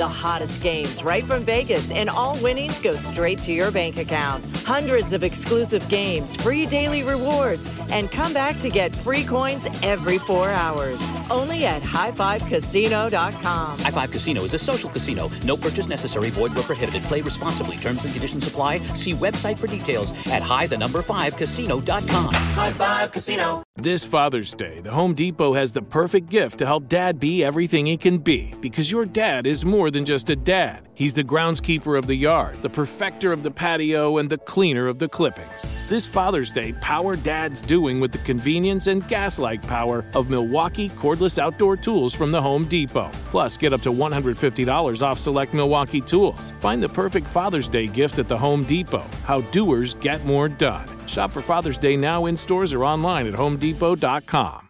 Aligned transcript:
The 0.00 0.08
hottest 0.08 0.62
games 0.62 1.04
right 1.04 1.22
from 1.22 1.42
Vegas, 1.42 1.90
and 1.90 2.08
all 2.08 2.34
winnings 2.42 2.78
go 2.78 2.92
straight 2.92 3.38
to 3.42 3.52
your 3.52 3.70
bank 3.70 3.98
account. 3.98 4.42
Hundreds 4.64 5.12
of 5.12 5.22
exclusive 5.22 5.86
games, 5.90 6.36
free 6.36 6.64
daily 6.64 7.02
rewards, 7.02 7.68
and 7.90 8.10
come 8.10 8.32
back 8.32 8.58
to 8.60 8.70
get 8.70 8.94
free 8.94 9.24
coins 9.24 9.66
every 9.82 10.16
four 10.16 10.48
hours. 10.48 11.04
Only 11.30 11.66
at 11.66 11.82
highfivecasino.com. 11.82 13.78
High 13.78 13.90
Five 13.90 14.10
Casino 14.10 14.42
is 14.42 14.54
a 14.54 14.58
social 14.58 14.88
casino. 14.88 15.30
No 15.44 15.54
purchase 15.54 15.90
necessary. 15.90 16.30
Void 16.30 16.54
where 16.54 16.64
prohibited. 16.64 17.02
Play 17.02 17.20
responsibly. 17.20 17.76
Terms 17.76 18.02
and 18.02 18.10
conditions 18.10 18.48
apply. 18.48 18.78
See 18.96 19.12
website 19.12 19.58
for 19.58 19.66
details 19.66 20.12
at 20.28 20.40
high 20.40 20.66
the 20.66 20.78
number 20.78 21.02
five 21.02 21.36
casino.com. 21.36 22.32
High 22.32 22.72
Five 22.72 23.12
Casino. 23.12 23.62
This 23.76 24.04
Father's 24.04 24.52
Day, 24.52 24.80
the 24.80 24.90
Home 24.90 25.14
Depot 25.14 25.54
has 25.54 25.72
the 25.72 25.80
perfect 25.80 26.28
gift 26.28 26.58
to 26.58 26.66
help 26.66 26.86
dad 26.88 27.18
be 27.18 27.42
everything 27.42 27.86
he 27.86 27.96
can 27.96 28.18
be 28.18 28.54
because 28.60 28.90
your 28.90 29.06
dad 29.06 29.46
is 29.46 29.64
more 29.64 29.89
than 29.90 30.04
just 30.04 30.30
a 30.30 30.36
dad. 30.36 30.88
He's 30.94 31.12
the 31.12 31.24
groundskeeper 31.24 31.98
of 31.98 32.06
the 32.06 32.14
yard, 32.14 32.62
the 32.62 32.70
perfecter 32.70 33.32
of 33.32 33.42
the 33.42 33.50
patio, 33.50 34.18
and 34.18 34.30
the 34.30 34.38
cleaner 34.38 34.86
of 34.86 34.98
the 34.98 35.08
clippings. 35.08 35.70
This 35.88 36.06
Father's 36.06 36.50
Day, 36.50 36.72
power 36.74 37.16
dad's 37.16 37.62
doing 37.62 38.00
with 38.00 38.12
the 38.12 38.18
convenience 38.18 38.86
and 38.86 39.06
gas 39.08 39.38
like 39.38 39.62
power 39.62 40.04
of 40.14 40.30
Milwaukee 40.30 40.88
cordless 40.90 41.38
outdoor 41.38 41.76
tools 41.76 42.14
from 42.14 42.32
the 42.32 42.40
Home 42.40 42.64
Depot. 42.64 43.10
Plus, 43.26 43.56
get 43.56 43.72
up 43.72 43.82
to 43.82 43.92
$150 43.92 45.02
off 45.02 45.18
select 45.18 45.52
Milwaukee 45.52 46.00
tools. 46.00 46.52
Find 46.60 46.82
the 46.82 46.88
perfect 46.88 47.26
Father's 47.26 47.68
Day 47.68 47.86
gift 47.86 48.18
at 48.18 48.28
the 48.28 48.38
Home 48.38 48.64
Depot. 48.64 49.04
How 49.24 49.40
doers 49.52 49.94
get 49.94 50.24
more 50.24 50.48
done. 50.48 50.88
Shop 51.06 51.32
for 51.32 51.42
Father's 51.42 51.78
Day 51.78 51.96
now 51.96 52.26
in 52.26 52.36
stores 52.36 52.72
or 52.72 52.84
online 52.84 53.26
at 53.26 53.34
homedepot.com. 53.34 54.69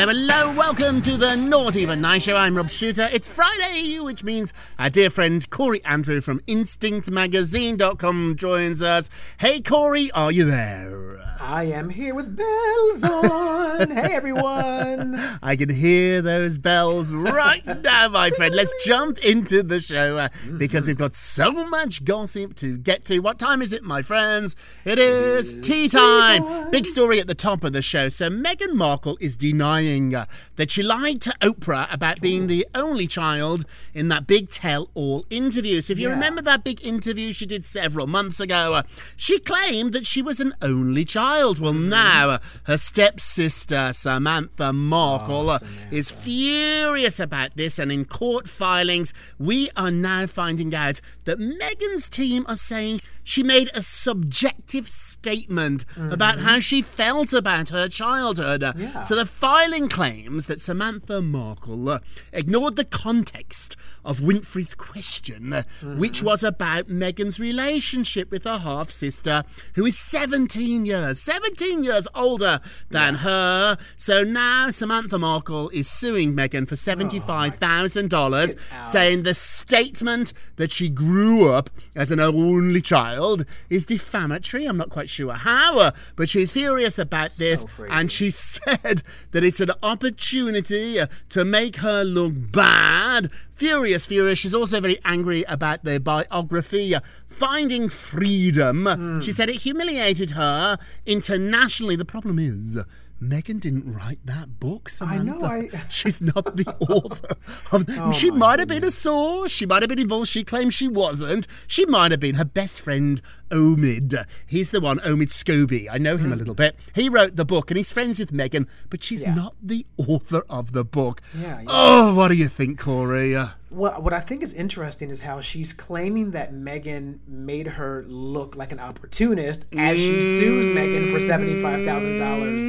Hello, 0.00 0.14
hello. 0.14 0.54
Welcome 0.54 1.02
to 1.02 1.18
the 1.18 1.36
Naughty 1.36 1.84
But 1.84 1.98
Nice 1.98 2.22
Show. 2.22 2.34
I'm 2.34 2.56
Rob 2.56 2.70
Shooter. 2.70 3.10
It's 3.12 3.28
Friday, 3.28 4.00
which 4.00 4.24
means 4.24 4.54
our 4.78 4.88
dear 4.88 5.10
friend 5.10 5.48
Corey 5.50 5.84
Andrew 5.84 6.22
from 6.22 6.40
InstinctMagazine.com 6.40 8.36
joins 8.36 8.80
us. 8.80 9.10
Hey, 9.38 9.60
Corey, 9.60 10.10
are 10.12 10.32
you 10.32 10.46
there? 10.46 11.10
I 11.42 11.64
am 11.64 11.90
here 11.90 12.14
with 12.14 12.36
bells 12.36 13.02
on. 13.02 13.90
hey, 13.96 14.14
everyone. 14.14 15.18
I 15.42 15.56
can 15.56 15.68
hear 15.68 16.22
those 16.22 16.56
bells 16.58 17.12
right 17.12 17.64
now, 17.82 18.08
my 18.08 18.30
friend. 18.30 18.54
Let's 18.54 18.72
jump 18.86 19.18
into 19.18 19.62
the 19.62 19.80
show 19.80 20.16
uh, 20.18 20.28
because 20.58 20.86
we've 20.86 20.96
got 20.96 21.14
so 21.14 21.50
much 21.68 22.04
gossip 22.04 22.54
to 22.56 22.76
get 22.76 23.04
to. 23.06 23.18
What 23.18 23.38
time 23.38 23.62
is 23.62 23.72
it, 23.72 23.82
my 23.82 24.00
friends? 24.00 24.54
It 24.84 24.98
is 24.98 25.54
tea 25.54 25.88
time. 25.88 26.70
Big 26.70 26.86
story 26.86 27.20
at 27.20 27.26
the 27.26 27.34
top 27.34 27.64
of 27.64 27.72
the 27.72 27.82
show. 27.82 28.08
So, 28.10 28.30
Meghan 28.30 28.74
Markle 28.74 29.18
is 29.20 29.36
denying 29.36 29.89
uh, 29.98 30.24
that 30.56 30.70
she 30.70 30.82
lied 30.82 31.20
to 31.22 31.34
Oprah 31.40 31.92
about 31.92 32.20
being 32.20 32.46
the 32.46 32.66
only 32.74 33.06
child 33.06 33.64
in 33.94 34.08
that 34.08 34.26
big 34.26 34.48
tell 34.48 34.88
all 34.94 35.24
interview. 35.30 35.80
So, 35.80 35.92
if 35.92 35.98
you 35.98 36.08
Yeah. 36.08 36.14
remember 36.14 36.42
that 36.42 36.62
big 36.64 36.84
interview 36.84 37.32
she 37.32 37.46
did 37.46 37.66
several 37.66 38.06
months 38.06 38.38
ago, 38.40 38.74
uh, 38.74 38.82
she 39.16 39.38
claimed 39.38 39.92
that 39.92 40.06
she 40.06 40.22
was 40.22 40.38
an 40.40 40.54
only 40.62 41.04
child. 41.04 41.58
Well, 41.58 41.72
now 41.74 42.30
uh, 42.30 42.38
her 42.64 42.76
stepsister, 42.76 43.92
Samantha 43.92 44.72
Markle, 44.72 45.50
uh, 45.50 45.58
is 45.90 46.10
furious 46.10 47.18
about 47.20 47.56
this, 47.56 47.78
and 47.78 47.90
in 47.90 48.04
court 48.04 48.48
filings, 48.48 49.12
we 49.38 49.68
are 49.76 49.90
now 49.90 50.26
finding 50.26 50.74
out 50.74 51.00
that 51.24 51.38
Meghan's 51.38 52.08
team 52.08 52.44
are 52.48 52.56
saying 52.56 53.00
she 53.30 53.44
made 53.44 53.70
a 53.74 53.80
subjective 53.80 54.88
statement 54.88 55.84
about 55.96 56.40
how 56.40 56.58
she 56.58 56.82
felt 56.82 57.32
about 57.32 57.68
her 57.68 57.86
childhood. 57.86 58.64
Yeah. 58.76 59.02
So 59.02 59.14
the 59.14 59.24
filing 59.24 59.88
claims 59.88 60.48
that 60.48 60.60
Samantha 60.60 61.22
Markle 61.22 61.90
uh, 61.90 62.00
ignored 62.32 62.74
the 62.74 62.84
context 62.84 63.76
of 64.04 64.18
Winfrey's 64.18 64.74
question, 64.74 65.52
uh, 65.52 65.62
which 65.96 66.24
was 66.24 66.42
about 66.42 66.88
Meghan's 66.88 67.38
relationship 67.38 68.32
with 68.32 68.42
her 68.44 68.58
half 68.58 68.90
sister, 68.90 69.44
who 69.76 69.86
is 69.86 69.96
17 69.96 70.84
years, 70.84 71.20
17 71.20 71.84
years 71.84 72.08
older 72.16 72.58
than 72.88 73.14
her. 73.16 73.76
So 73.94 74.24
now 74.24 74.72
Samantha 74.72 75.18
Markle 75.18 75.68
is 75.68 75.88
suing 75.88 76.34
Meghan 76.34 76.66
for 76.66 76.74
$75,000, 76.74 78.84
saying 78.84 79.22
the 79.22 79.34
statement 79.34 80.32
that 80.56 80.72
she 80.72 80.88
grew 80.88 81.48
up 81.48 81.70
as 81.94 82.10
an 82.10 82.18
only 82.18 82.80
child 82.80 83.19
is 83.68 83.86
defamatory. 83.86 84.66
I'm 84.66 84.76
not 84.76 84.90
quite 84.90 85.08
sure 85.08 85.32
how, 85.32 85.78
uh, 85.78 85.90
but 86.16 86.28
she's 86.28 86.52
furious 86.52 86.98
about 86.98 87.32
this, 87.32 87.64
crazy. 87.64 87.92
and 87.92 88.10
she 88.10 88.30
said 88.50 89.02
that 89.32 89.44
it's 89.44 89.60
an 89.60 89.70
opportunity 89.82 90.98
uh, 90.98 91.06
to 91.30 91.44
make 91.44 91.76
her 91.76 92.02
look 92.04 92.32
bad. 92.36 93.30
Furious, 93.54 94.06
furious. 94.06 94.38
She's 94.38 94.54
also 94.54 94.80
very 94.80 94.98
angry 95.04 95.44
about 95.48 95.84
the 95.84 96.00
biography, 96.00 96.94
uh, 96.94 97.00
Finding 97.28 97.88
Freedom. 97.88 98.86
Hmm. 98.86 99.20
She 99.20 99.32
said 99.32 99.48
it 99.48 99.56
humiliated 99.56 100.30
her 100.32 100.78
internationally. 101.06 101.96
The 101.96 102.04
problem 102.04 102.38
is. 102.38 102.78
Meghan 103.22 103.60
didn't 103.60 103.92
write 103.92 104.24
that 104.24 104.58
book, 104.58 104.88
Samantha. 104.88 105.20
I 105.20 105.24
know, 105.24 105.44
I- 105.44 105.68
She's 105.88 106.22
not 106.22 106.56
the 106.56 106.74
author 106.88 107.34
of. 107.72 107.84
Oh, 107.98 108.12
she 108.12 108.30
might 108.30 108.58
have 108.58 108.68
been 108.68 108.84
a 108.84 108.90
source. 108.90 109.50
She 109.52 109.66
might 109.66 109.82
have 109.82 109.88
been 109.90 109.98
involved. 109.98 110.28
She 110.28 110.42
claims 110.44 110.74
she 110.74 110.88
wasn't. 110.88 111.46
She 111.66 111.84
might 111.86 112.10
have 112.12 112.20
been 112.20 112.36
her 112.36 112.44
best 112.44 112.80
friend, 112.80 113.20
Omid. 113.50 114.24
He's 114.46 114.70
the 114.70 114.80
one, 114.80 114.98
Omid 115.00 115.28
Scobie. 115.28 115.86
I 115.90 115.98
know 115.98 116.16
him 116.16 116.32
a 116.32 116.36
little 116.36 116.54
bit. 116.54 116.76
He 116.94 117.08
wrote 117.08 117.36
the 117.36 117.44
book 117.44 117.70
and 117.70 117.76
he's 117.78 117.92
friends 117.92 118.18
with 118.18 118.32
Meghan, 118.32 118.66
but 118.88 119.02
she's 119.02 119.22
Yeah. 119.22 119.34
not 119.34 119.54
the 119.62 119.86
author 119.96 120.42
of 120.48 120.72
the 120.72 120.84
book. 120.84 121.20
Yeah, 121.40 121.58
yeah. 121.60 121.64
Oh, 121.68 122.14
what 122.14 122.28
do 122.28 122.34
you 122.34 122.48
think, 122.48 122.78
Corey? 122.80 123.36
Uh, 123.36 123.48
What 123.70 124.02
what 124.02 124.12
I 124.12 124.18
think 124.20 124.42
is 124.42 124.52
interesting 124.52 125.10
is 125.10 125.20
how 125.20 125.40
she's 125.40 125.72
claiming 125.72 126.32
that 126.32 126.52
Meghan 126.52 127.18
made 127.28 127.68
her 127.78 128.04
look 128.08 128.56
like 128.56 128.72
an 128.72 128.80
opportunist 128.80 129.66
as 129.76 129.96
she 129.98 130.20
sues 130.38 130.68
Meghan 130.68 131.12
for 131.12 131.20
seventy 131.20 131.60
five 131.62 131.82
thousand 131.84 132.18
dollars 132.18 132.64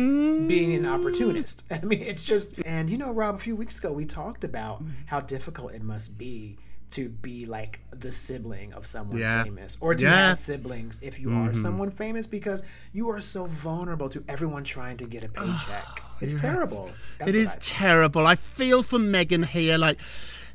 being 0.48 0.76
an 0.76 0.86
opportunist. 0.86 1.64
I 1.72 1.80
mean, 1.86 2.02
it's 2.02 2.24
just 2.24 2.60
and 2.66 2.88
you 2.90 2.98
know, 2.98 3.12
Rob, 3.12 3.36
a 3.36 3.40
few 3.40 3.56
weeks 3.56 3.80
ago 3.80 3.92
we 3.92 4.06
talked 4.06 4.44
about 4.44 4.84
how 5.08 5.22
difficult 5.22 5.74
it 5.74 5.82
must 5.84 6.18
be 6.20 6.58
to 6.92 7.10
be 7.10 7.46
like 7.46 7.80
the 7.92 8.12
sibling 8.12 8.74
of 8.74 8.86
someone 8.86 9.18
Yeah. 9.18 9.44
famous 9.44 9.78
or 9.82 9.96
to 9.96 10.04
Yeah. 10.04 10.10
Mm-hmm. 10.12 10.28
have 10.30 10.40
siblings 10.40 11.00
if 11.02 11.20
you 11.20 11.32
are 11.34 11.54
someone 11.54 11.92
famous 11.92 12.28
because 12.28 12.64
you 12.94 13.10
are 13.10 13.22
so 13.22 13.46
vulnerable 13.46 14.10
to 14.10 14.24
everyone 14.28 14.64
trying 14.64 14.98
to 14.98 15.06
get 15.06 15.24
a 15.24 15.30
paycheck. 15.30 16.02
it's 16.22 16.40
terrible. 16.40 16.92
That's 17.18 17.30
it 17.30 17.36
is 17.36 17.56
I 17.56 17.60
terrible. 17.62 18.28
I 18.28 18.36
feel 18.36 18.84
for 18.84 19.00
Meghan 19.00 19.46
here. 19.46 19.78
Like, 19.78 20.00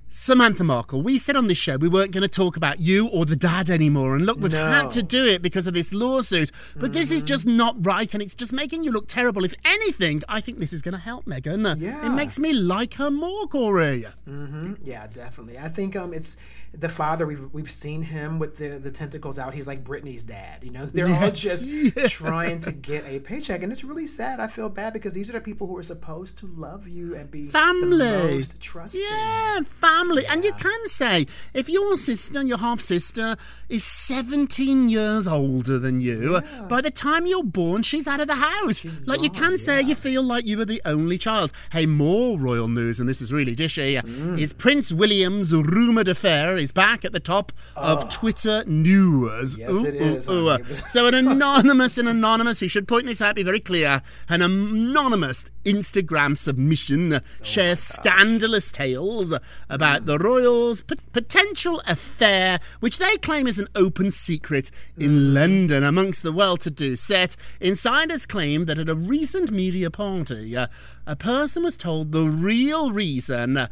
Samantha 0.08 0.64
Markle, 0.64 1.02
we 1.02 1.18
said 1.18 1.36
on 1.36 1.46
this 1.46 1.58
show 1.58 1.76
we 1.76 1.88
weren't 1.88 2.12
going 2.12 2.22
to 2.22 2.28
talk 2.28 2.56
about 2.56 2.80
you 2.80 3.08
or 3.08 3.24
the 3.24 3.36
dad 3.36 3.68
anymore. 3.68 4.14
And 4.14 4.24
look, 4.24 4.38
we've 4.38 4.52
had 4.52 4.88
to 4.90 5.02
do 5.02 5.24
it 5.24 5.42
because 5.42 5.66
of 5.66 5.74
this 5.74 5.92
lawsuit. 5.92 6.52
But 6.76 6.92
this 6.92 7.10
is 7.10 7.22
just 7.22 7.46
not 7.46 7.74
right 7.84 8.12
and 8.14 8.22
it's 8.22 8.34
just 8.34 8.52
making 8.52 8.84
you 8.84 8.92
look 8.92 9.08
terrible. 9.08 9.44
If 9.44 9.54
anything, 9.64 10.22
I 10.28 10.40
think 10.40 10.58
this 10.58 10.72
is 10.72 10.80
going 10.80 10.94
to 10.94 11.00
help 11.00 11.26
Meghan. 11.26 11.80
Yeah. 11.80 12.06
It 12.06 12.10
makes 12.10 12.38
me 12.38 12.52
like 12.52 12.94
her 12.94 13.10
more, 13.10 13.46
Corey. 13.46 14.04
Mm-hmm. 14.28 14.74
Yeah, 14.84 15.06
definitely. 15.08 15.58
I 15.58 15.68
think 15.68 15.96
um, 15.96 16.14
it's 16.14 16.36
the 16.78 16.88
father. 16.88 17.26
We've 17.26 17.52
we've 17.52 17.70
seen 17.70 18.02
him 18.02 18.38
with 18.38 18.58
the 18.58 18.78
the 18.78 18.90
tentacles 18.90 19.38
out. 19.38 19.54
He's 19.54 19.66
like 19.66 19.84
Britney's 19.84 20.22
dad. 20.22 20.62
You 20.62 20.70
know, 20.70 20.86
they're 20.92 21.08
all 21.08 21.30
just 21.30 21.66
yeah. 21.66 22.08
trying 22.08 22.60
to 22.60 22.72
get 22.72 23.04
a 23.06 23.18
paycheck, 23.20 23.62
and 23.62 23.72
it's 23.72 23.84
really 23.84 24.06
sad. 24.06 24.40
I 24.40 24.46
feel 24.46 24.68
bad 24.68 24.92
because 24.92 25.12
these 25.14 25.28
are 25.30 25.34
the 25.34 25.40
people 25.40 25.66
who 25.66 25.76
are 25.76 25.82
supposed 25.82 26.38
to 26.38 26.46
love 26.46 26.86
you 26.86 27.14
and 27.14 27.30
be 27.30 27.46
Family. 27.46 27.98
the 27.98 28.34
most 28.34 28.60
trusting. 28.60 29.02
Yeah, 29.02 29.60
family. 29.60 29.95
And 30.00 30.44
you 30.44 30.52
can 30.52 30.88
say, 30.88 31.26
if 31.54 31.68
your 31.68 31.96
sister, 31.96 32.38
and 32.38 32.48
your 32.48 32.58
half 32.58 32.80
sister, 32.80 33.36
is 33.68 33.82
17 33.82 34.88
years 34.88 35.26
older 35.26 35.78
than 35.78 36.00
you, 36.00 36.40
by 36.68 36.80
the 36.80 36.90
time 36.90 37.26
you're 37.26 37.42
born, 37.42 37.82
she's 37.82 38.06
out 38.06 38.20
of 38.20 38.26
the 38.28 38.34
house. 38.34 38.84
like, 39.06 39.22
you 39.22 39.30
can 39.30 39.56
say 39.58 39.80
you 39.80 39.94
feel 39.94 40.22
like 40.22 40.46
you 40.46 40.58
were 40.58 40.64
the 40.66 40.82
only 40.84 41.16
child. 41.18 41.50
Hey, 41.72 41.86
more 41.86 42.38
royal 42.38 42.68
news, 42.68 43.00
and 43.00 43.08
this 43.08 43.20
is 43.22 43.32
really 43.32 43.56
dishy, 43.56 43.96
Mm. 43.96 44.38
is 44.38 44.52
Prince 44.52 44.92
William's 44.92 45.52
rumoured 45.54 46.08
affair 46.08 46.56
is 46.56 46.72
back 46.72 47.04
at 47.04 47.12
the 47.12 47.20
top 47.20 47.52
of 47.74 48.08
Twitter 48.10 48.62
news. 48.66 49.56
Oh. 49.66 49.84
Yes, 49.84 49.86
it 49.86 49.94
is, 49.94 50.26
honey. 50.26 50.64
So, 50.88 51.06
an 51.06 51.14
anonymous, 51.14 51.96
an 51.98 52.06
anonymous, 52.08 52.60
we 52.60 52.68
should 52.68 52.86
point 52.86 53.06
this 53.06 53.22
out, 53.22 53.34
be 53.34 53.42
very 53.42 53.60
clear, 53.60 54.02
an 54.28 54.42
anonymous 54.42 55.46
Instagram 55.66 56.38
submission 56.38 57.12
Oh 57.14 57.18
shares 57.42 57.80
scandalous 57.80 58.72
tales 58.72 59.38
about 59.68 60.06
the 60.06 60.16
royals' 60.18 60.82
p- 60.82 60.94
potential 61.12 61.82
affair, 61.86 62.60
which 62.80 62.98
they 62.98 63.16
claim 63.16 63.46
is 63.46 63.58
an 63.58 63.68
open 63.74 64.10
secret 64.10 64.70
in 64.96 65.10
Mm. 65.10 65.34
London 65.34 65.82
amongst 65.84 66.22
the 66.22 66.32
well 66.32 66.56
to 66.56 66.70
do 66.70 66.96
set. 66.96 67.36
Insiders 67.60 68.24
claim 68.26 68.64
that 68.66 68.78
at 68.78 68.88
a 68.88 68.94
recent 68.94 69.50
media 69.50 69.90
party, 69.90 70.56
uh, 70.56 70.68
a 71.06 71.16
person 71.16 71.62
was 71.64 71.76
told 71.76 72.12
the 72.12 72.24
real 72.28 72.92
reason 72.92 73.68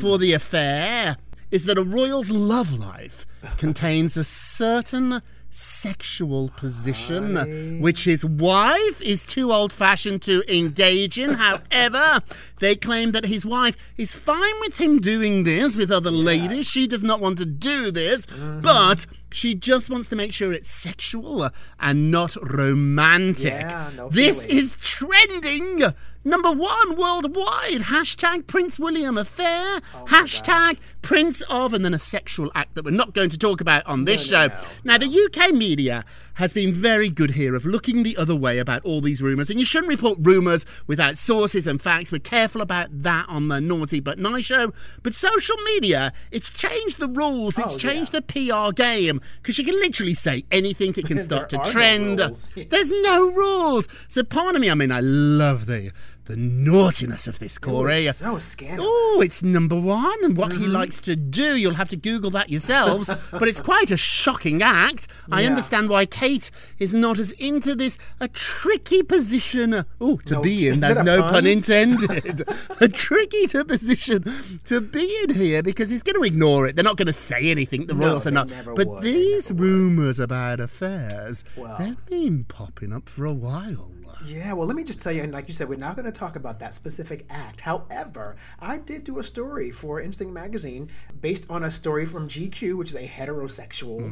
for 0.00 0.18
the 0.18 0.32
affair 0.32 1.16
is 1.50 1.64
that 1.64 1.78
a 1.78 1.82
royal's 1.84 2.30
love 2.32 2.76
life 2.78 3.24
contains 3.56 4.16
a 4.16 4.24
certain 4.24 5.22
sexual 5.50 6.50
position 6.56 7.80
which 7.80 8.04
his 8.04 8.24
wife 8.24 9.00
is 9.00 9.24
too 9.24 9.52
old 9.52 9.72
fashioned 9.72 10.22
to 10.22 10.42
engage 10.54 11.18
in. 11.18 11.34
However, 11.46 12.20
they 12.60 12.74
claim 12.74 13.12
that 13.12 13.24
his 13.24 13.46
wife 13.46 13.76
is 13.96 14.14
fine 14.14 14.60
with 14.60 14.80
him 14.80 14.98
doing 14.98 15.44
this 15.44 15.76
with 15.76 15.90
other 15.90 16.10
ladies. 16.10 16.66
She 16.66 16.86
does 16.86 17.02
not 17.02 17.20
want 17.20 17.38
to 17.38 17.46
do 17.46 17.90
this, 17.90 18.26
mm-hmm. 18.26 18.60
but 18.60 19.06
she 19.32 19.54
just 19.54 19.90
wants 19.90 20.08
to 20.10 20.16
make 20.16 20.32
sure 20.32 20.52
it's 20.52 20.70
sexual 20.70 21.48
and 21.80 22.10
not 22.10 22.36
romantic. 22.42 23.52
Yeah, 23.52 23.90
no 23.96 24.08
this 24.08 24.46
is 24.46 24.78
trending. 24.80 25.82
Number 26.26 26.50
one 26.50 26.96
worldwide. 26.96 27.82
Hashtag 27.82 28.48
Prince 28.48 28.80
William 28.80 29.16
affair. 29.16 29.80
Oh 29.94 30.04
hashtag 30.08 30.78
Prince 31.00 31.40
of, 31.42 31.72
and 31.72 31.84
then 31.84 31.94
a 31.94 32.00
sexual 32.00 32.50
act 32.56 32.74
that 32.74 32.84
we're 32.84 32.90
not 32.90 33.14
going 33.14 33.28
to 33.28 33.38
talk 33.38 33.60
about 33.60 33.86
on 33.86 34.06
this 34.06 34.28
No, 34.32 34.48
no, 34.48 34.48
show. 34.48 34.54
no, 34.82 34.92
now, 34.94 34.98
the 34.98 35.06
UK 35.46 35.54
media 35.54 36.04
has 36.34 36.52
been 36.52 36.72
very 36.72 37.08
good 37.08 37.30
here 37.30 37.54
of 37.54 37.64
looking 37.64 38.02
the 38.02 38.16
other 38.16 38.34
way 38.34 38.58
about 38.58 38.84
all 38.84 39.00
these 39.00 39.22
rumours, 39.22 39.50
and 39.50 39.60
you 39.60 39.64
shouldn't 39.64 39.88
report 39.88 40.18
rumours 40.20 40.66
without 40.88 41.16
sources 41.16 41.64
and 41.68 41.80
facts. 41.80 42.10
We're 42.10 42.18
careful 42.18 42.60
about 42.60 42.88
that 43.02 43.26
on 43.28 43.46
the 43.46 43.60
Naughty 43.60 44.00
But 44.00 44.18
Nice 44.18 44.46
show. 44.46 44.72
But 45.04 45.14
social 45.14 45.56
media, 45.58 46.12
it's 46.32 46.50
changed 46.50 46.98
the 46.98 47.08
rules, 47.08 47.56
it's 47.56 47.76
Oh, 47.76 47.78
changed 47.78 48.10
the 48.12 48.22
PR 48.22 48.72
game, 48.74 49.20
because 49.40 49.58
you 49.58 49.64
can 49.64 49.76
literally 49.76 50.14
say 50.14 50.42
anything, 50.50 50.90
it 50.96 51.06
can 51.06 51.20
start 51.30 51.48
to 51.50 51.58
trend. 51.58 52.18
There's 52.18 52.90
no 52.90 53.30
rules. 53.30 53.86
So, 54.08 54.24
part 54.24 54.56
of 54.56 54.60
me, 54.60 54.70
I 54.70 54.74
mean, 54.74 54.90
I 54.90 55.00
love 55.00 55.66
the 55.66 55.92
the 56.26 56.36
naughtiness 56.36 57.26
of 57.26 57.38
this, 57.38 57.58
Corey. 57.58 58.04
So 58.12 58.38
scandalous. 58.38 58.86
Oh, 58.88 59.20
it's 59.24 59.42
number 59.42 59.78
one, 59.78 60.16
and 60.22 60.36
what 60.36 60.52
he 60.52 60.64
mm-hmm. 60.64 60.72
likes 60.72 61.00
to 61.02 61.16
do. 61.16 61.56
You'll 61.56 61.74
have 61.74 61.88
to 61.90 61.96
Google 61.96 62.30
that 62.30 62.50
yourselves. 62.50 63.10
but 63.30 63.48
it's 63.48 63.60
quite 63.60 63.90
a 63.90 63.96
shocking 63.96 64.62
act. 64.62 65.08
I 65.30 65.44
understand 65.44 65.88
why 65.88 66.06
Kate 66.06 66.50
is 66.78 66.94
not 66.94 67.18
as 67.18 67.32
into 67.32 67.74
this. 67.74 67.96
A 68.20 68.28
tricky 68.28 69.02
position. 69.02 69.84
Oh, 70.00 70.16
to 70.26 70.34
No, 70.34 70.40
be 70.42 70.68
in. 70.68 70.74
is 70.74 70.80
That's 70.80 70.98
that 70.98 71.02
a 71.08 71.16
no 71.16 71.22
pun? 71.22 71.32
pun 71.32 71.46
intended. 71.46 72.42
a 72.80 72.88
tricky 72.88 73.46
to 73.48 73.64
position 73.64 74.24
to 74.64 74.80
be 74.80 75.16
in 75.24 75.34
here 75.34 75.62
because 75.62 75.90
he's 75.90 76.02
going 76.02 76.16
to 76.16 76.22
ignore 76.22 76.66
it. 76.66 76.76
They're 76.76 76.84
not 76.84 76.96
going 76.96 77.06
to 77.06 77.12
say 77.12 77.50
anything. 77.50 77.86
The 77.86 77.94
No, 77.94 78.06
royals 78.08 78.26
are 78.26 78.30
not. 78.32 78.52
But 78.74 78.86
would. 78.88 79.02
These 79.02 79.50
rumours 79.52 80.18
about 80.18 80.60
affairs, 80.60 81.44
Well. 81.56 81.76
they've 81.78 82.04
been 82.06 82.44
popping 82.44 82.92
up 82.92 83.08
for 83.08 83.24
a 83.24 83.32
while. 83.32 83.92
Yeah, 84.24 84.54
well, 84.54 84.66
let 84.66 84.76
me 84.76 84.84
just 84.84 85.00
tell 85.02 85.12
you, 85.12 85.22
and 85.22 85.32
like 85.32 85.48
you 85.48 85.54
said, 85.54 85.68
we're 85.68 85.76
not 85.76 85.94
going 85.94 86.06
to 86.06 86.12
talk 86.12 86.36
about 86.36 86.58
that 86.60 86.74
specific 86.74 87.26
act. 87.28 87.60
However, 87.60 88.36
I 88.60 88.78
did 88.78 89.04
do 89.04 89.18
a 89.18 89.22
story 89.22 89.70
for 89.70 90.00
Instinct 90.00 90.32
Magazine 90.32 90.90
based 91.20 91.50
on 91.50 91.64
a 91.64 91.70
story 91.70 92.06
from 92.06 92.28
GQ, 92.28 92.76
which 92.78 92.90
is 92.90 92.96
a 92.96 93.06
heterosexual 93.06 94.00
you 94.00 94.06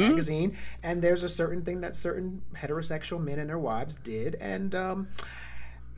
know, 0.00 0.08
magazine. 0.08 0.56
And 0.82 1.02
there's 1.02 1.24
a 1.24 1.28
certain 1.28 1.62
thing 1.62 1.80
that 1.80 1.96
certain 1.96 2.42
heterosexual 2.54 3.22
men 3.22 3.38
and 3.38 3.48
their 3.50 3.58
wives 3.58 3.96
did. 3.96 4.36
And, 4.36 4.74
um, 4.74 5.08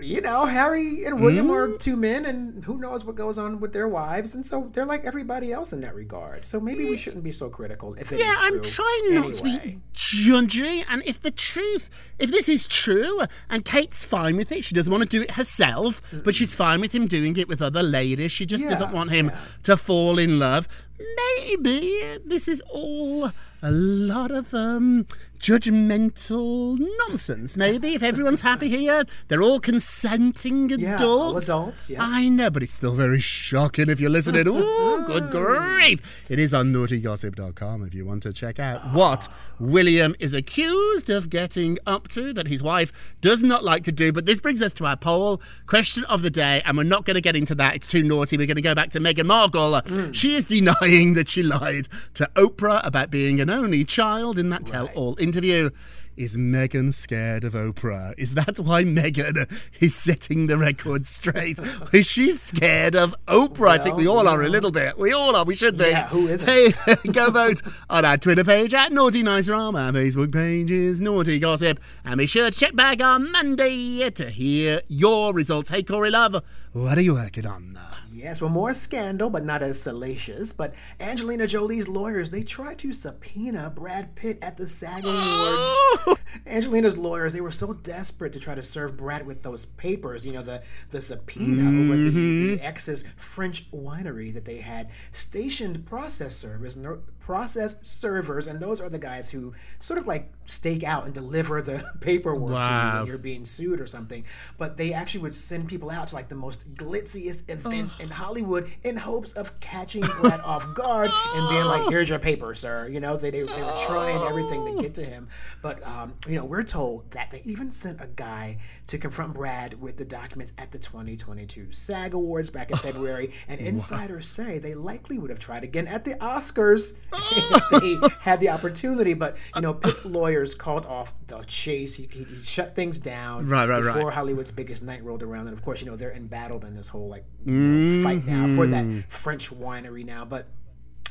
you 0.03 0.21
know, 0.21 0.47
Harry 0.47 1.05
and 1.05 1.21
William 1.21 1.51
are 1.51 1.69
mm-hmm. 1.69 1.77
two 1.79 1.97
men, 1.97 2.27
and 2.27 2.65
who 2.65 2.79
knows 2.79 3.05
what 3.05 3.17
goes 3.17 3.39
on 3.39 3.61
with 3.61 3.73
their 3.73 3.89
wives. 3.89 4.35
And 4.35 4.45
so 4.45 4.71
they're 4.73 4.87
like 4.87 5.05
everybody 5.05 5.53
else 5.53 5.73
in 5.73 5.81
that 5.83 5.95
regard. 5.95 6.45
So 6.45 6.61
maybe 6.61 6.85
we 6.85 6.97
shouldn't 6.97 7.25
be 7.25 7.33
so 7.33 7.49
critical 7.49 7.95
if 7.95 8.11
Yeah, 8.11 8.35
I'm 8.39 8.63
trying 8.63 9.15
not 9.15 9.33
to 9.35 9.45
be 9.45 9.81
judgy. 9.95 10.85
And 10.89 11.03
if 11.07 11.21
the 11.21 11.31
truth, 11.31 11.91
if 12.19 12.31
this 12.31 12.49
is 12.49 12.67
true, 12.67 13.21
and 13.49 13.65
Kate's 13.65 14.05
fine 14.05 14.37
with 14.37 14.53
it, 14.53 14.65
she 14.65 14.75
doesn't 14.75 14.93
want 14.93 15.03
to 15.03 15.09
do 15.09 15.23
it 15.23 15.33
herself, 15.33 16.03
but 16.25 16.35
she's 16.35 16.55
fine 16.55 16.81
with 16.81 16.95
him 16.95 17.07
doing 17.07 17.37
it 17.37 17.49
with 17.49 17.63
other 17.63 17.83
ladies. 17.83 18.33
She 18.33 18.47
just 18.47 18.67
doesn't 18.67 18.93
want 18.93 19.11
him 19.11 19.27
yeah. 19.27 19.39
to 19.65 19.77
fall 19.77 20.19
in 20.19 20.39
love. 20.39 20.69
Maybe 20.99 21.99
this 22.25 22.49
is 22.49 22.63
all 22.71 23.31
a 23.63 23.71
lot 23.71 24.31
of 24.31 24.53
um 24.55 25.07
judgmental 25.39 26.79
nonsense. 27.09 27.57
Maybe 27.57 27.95
if 27.95 28.03
everyone's 28.03 28.43
happy 28.43 28.69
here, 28.69 29.05
they're 29.29 29.43
all 29.43 29.59
consenting 29.59 30.69
Yeah, 30.69 30.97
adults. 30.97 31.49
all 31.49 31.61
adults, 31.63 31.89
yeah. 31.89 31.99
I 32.03 32.29
know, 32.29 32.51
but 32.51 32.63
it's 32.63 32.75
still 32.75 32.95
very 32.95 33.21
shocking 33.21 33.89
if 33.89 34.01
you're 34.01 34.11
listening. 34.11 34.47
Ooh, 34.49 35.05
good 35.07 35.31
grief. 35.31 36.27
It 36.29 36.39
is 36.39 36.53
on 36.53 36.73
naughtygossip.com 36.75 37.85
if 37.85 37.95
you 37.95 38.05
want 38.05 38.23
to 38.25 38.33
check 38.35 38.59
out 38.59 38.93
what 38.93 39.29
William 39.59 40.15
is 40.19 40.35
accused 40.35 41.09
of 41.09 41.31
getting 41.31 41.79
up 41.87 42.09
to 42.09 42.35
that 42.35 42.47
his 42.49 42.63
wife 42.63 42.93
does 43.23 43.41
not 43.41 43.65
like 43.65 43.85
to 43.85 43.93
do. 43.93 44.13
But 44.13 44.27
this 44.27 44.41
brings 44.41 44.61
us 44.63 44.75
to 44.75 44.87
our 44.87 44.97
poll 44.97 45.41
question 45.67 46.05
of 46.05 46.21
the 46.23 46.31
day, 46.31 46.61
and 46.67 46.77
we're 46.77 46.85
not 46.85 47.07
going 47.07 47.15
to 47.15 47.21
get 47.23 47.35
into 47.37 47.55
that. 47.55 47.75
It's 47.77 47.87
too 47.87 48.03
naughty. 48.03 48.37
We're 48.37 48.47
going 48.47 48.57
to 48.57 48.63
go 48.63 48.75
back 48.75 48.91
to 48.91 49.01
Meghan 49.01 49.25
Markle. 49.27 49.81
She 50.13 50.35
is 50.35 50.47
denying 50.49 51.15
that 51.15 51.29
she 51.29 51.43
lied 51.43 51.89
to 52.15 52.29
Oprah 52.35 52.87
about 52.87 53.11
being 53.11 53.41
an 53.41 53.50
only 53.51 53.85
child 53.85 54.39
in 54.39 54.51
that 54.51 54.65
tell 54.67 54.87
all 54.95 55.19
interview. 55.19 55.71
Is 56.17 56.37
Meghan 56.37 56.93
scared 56.93 57.45
of 57.45 57.55
Oprah? 57.55 58.13
Is 58.19 58.35
that 58.35 58.59
why 58.59 58.85
Meghan 58.85 59.51
is 59.81 59.95
setting 59.95 60.49
the 60.49 60.59
record 60.59 61.07
straight? 61.07 61.59
Is 61.95 62.07
she 62.11 62.31
scared 62.33 62.95
of 62.95 63.15
Oprah? 63.27 63.71
I 63.71 63.79
think 63.79 63.97
we 63.97 64.07
all 64.07 64.29
are 64.29 64.43
a 64.43 64.49
little 64.49 64.71
bit. 64.71 64.99
We 64.99 65.13
all 65.13 65.35
are. 65.35 65.45
We 65.45 65.57
should 65.57 65.79
be. 65.79 65.85
Yeah, 65.85 66.09
who 66.09 66.29
isn't? 66.29 66.47
Hey, 66.47 66.73
go 67.13 67.31
vote 67.31 67.63
on 67.89 68.05
our 68.05 68.19
Twitter 68.19 68.45
page 68.45 68.75
at 68.75 68.93
Naughty 68.93 69.23
Nice 69.23 69.49
Rob. 69.49 69.77
Our 69.77 69.93
Facebook 69.93 70.33
page 70.33 70.71
is 70.71 71.01
Naughty 71.01 71.39
Gossip. 71.39 71.81
And 72.05 72.19
be 72.19 72.27
sure 72.27 72.51
to 72.51 72.59
check 72.59 72.75
back 72.77 73.03
on 73.03 73.33
Monday 73.33 74.11
to 74.11 74.29
hear 74.29 74.81
your 74.89 75.33
results. 75.33 75.71
Hey, 75.71 75.83
Corey 75.83 76.11
Love, 76.11 76.45
what 76.73 76.99
are 76.99 77.03
you 77.03 77.15
working 77.15 77.47
on? 77.47 77.79
Yes, 78.13 78.41
well, 78.41 78.51
more 78.51 78.75
scandal, 78.75 79.31
but 79.31 79.45
not 79.45 79.63
as 79.63 79.81
salacious. 79.81 80.53
But 80.53 80.75
Angelina 80.99 81.47
Jolie's 81.47 81.89
lawyers, 81.89 82.31
they 82.31 82.43
tried 82.43 82.79
to 82.79 82.93
subpoena 82.93 83.73
Brad 83.75 84.17
Pitt 84.17 84.39
at 84.43 84.57
the 84.57 84.67
SAG 84.67 85.05
Awards. 85.05 85.17
Oh! 85.17 86.17
Angelina's 86.47 86.99
lawyers, 86.99 87.33
they 87.33 87.41
were 87.41 87.51
so 87.51 87.73
desperate 87.73 88.33
to 88.33 88.41
try 88.41 88.55
to 88.55 88.63
serve 88.63 88.97
Brad 88.97 89.27
with 89.27 89.43
those 89.43 89.65
papers, 89.65 90.27
you 90.27 90.33
know, 90.33 90.43
the, 90.43 90.63
the 90.91 91.01
subpoena 91.01 91.63
over 91.63 91.97
the, 91.97 92.11
the 92.11 92.57
mm-hmm. 92.57 92.67
ex's 92.67 93.05
French 93.17 93.71
winery 93.71 94.33
that 94.35 94.45
they 94.45 94.59
had 94.59 94.91
stationed 95.13 95.87
process 95.87 96.37
servers, 96.37 96.77
no- 96.77 97.01
process 97.21 97.77
servers, 97.83 98.47
and 98.47 98.61
those 98.61 98.81
are 98.81 98.89
the 98.89 98.99
guys 98.99 99.31
who 99.31 99.55
sort 99.79 99.99
of 99.99 100.07
like 100.07 100.31
stake 100.47 100.83
out 100.83 101.05
and 101.05 101.15
deliver 101.15 101.63
the 101.63 101.85
paperwork 102.01 102.63
to 102.63 102.69
you 102.69 102.99
when 102.99 103.07
you're 103.07 103.19
being 103.19 103.45
sued 103.45 103.81
or 103.81 103.87
something. 103.87 104.25
But 104.59 104.77
they 104.77 104.93
actually 104.93 105.21
would 105.21 105.35
send 105.35 105.69
people 105.69 105.91
out 105.91 106.09
to 106.09 106.15
like 106.15 106.29
the 106.29 106.35
most 106.35 106.51
most 106.51 106.75
glitziest 106.75 107.49
events 107.49 107.99
in 108.01 108.09
Hollywood 108.09 108.71
in 108.83 108.97
hopes 108.97 109.33
of 109.35 109.59
catching 109.61 110.03
Brad 110.03 110.41
off 110.41 110.75
guard 110.75 111.11
and 111.37 111.51
being 111.51 111.65
like, 111.65 111.89
"Here's 111.91 112.09
your 112.09 112.19
paper, 112.19 112.55
sir." 112.55 112.89
You 112.89 113.01
know, 113.01 113.17
they, 113.17 113.31
they, 113.31 113.43
they 113.43 113.63
were 113.63 113.85
trying 113.87 114.21
everything 114.23 114.65
to 114.67 114.83
get 114.83 114.95
to 114.95 115.05
him, 115.05 115.29
but 115.63 115.87
um, 115.87 116.15
you 116.27 116.37
know, 116.37 116.45
we're 116.45 116.65
told 116.65 117.11
that 117.13 117.31
they 117.31 117.43
even 117.45 117.71
sent 117.71 118.01
a 118.01 118.09
guy 118.09 118.59
to 118.89 118.99
confront 118.99 119.35
Brad 119.35 119.81
with 119.81 119.97
the 119.97 120.05
documents 120.05 120.53
at 120.59 120.73
the 120.73 120.79
2022 120.79 121.69
SAG 121.71 122.15
Awards 122.15 122.51
back 122.51 122.71
in 122.71 122.79
February, 122.79 123.33
and 123.49 123.61
insiders 123.73 124.29
say 124.29 124.59
they 124.59 124.75
likely 124.75 125.19
would 125.19 125.31
have 125.31 125.39
tried 125.39 125.63
again 125.63 125.87
at 125.87 126.05
the 126.05 126.15
Oscars 126.15 126.97
if 127.13 127.81
they 127.81 128.09
had 128.21 128.41
the 128.41 128.49
opportunity. 128.51 129.15
But 129.15 129.37
you 129.55 129.63
know, 129.63 129.75
Pitt's 129.75 130.05
lawyers 130.05 130.55
called 130.55 130.87
off 130.87 131.13
the 131.27 131.41
chase. 131.43 131.95
He, 131.95 132.09
he, 132.13 132.25
he 132.25 132.43
shut 132.45 132.75
things 132.75 132.99
down 132.99 133.49
Right, 133.49 133.69
right, 133.69 133.83
right. 133.83 133.95
before 133.95 134.11
Hollywood's 134.11 134.51
biggest 134.51 134.83
night 134.83 135.03
rolled 135.05 135.23
around, 135.23 135.49
and 135.49 135.57
of 135.57 135.65
course, 135.65 135.81
you 135.81 135.87
know 135.87 135.97
they're 135.97 136.13
embattled 136.13 136.65
in 136.65 136.75
this 136.75 136.89
whole 136.89 137.09
like 137.09 137.25
know, 137.45 138.03
fight 138.03 138.27
now 138.27 138.55
for 138.55 138.67
that 138.67 139.05
French 139.09 139.51
winery 139.51 140.05
now, 140.05 140.25
but. 140.25 140.49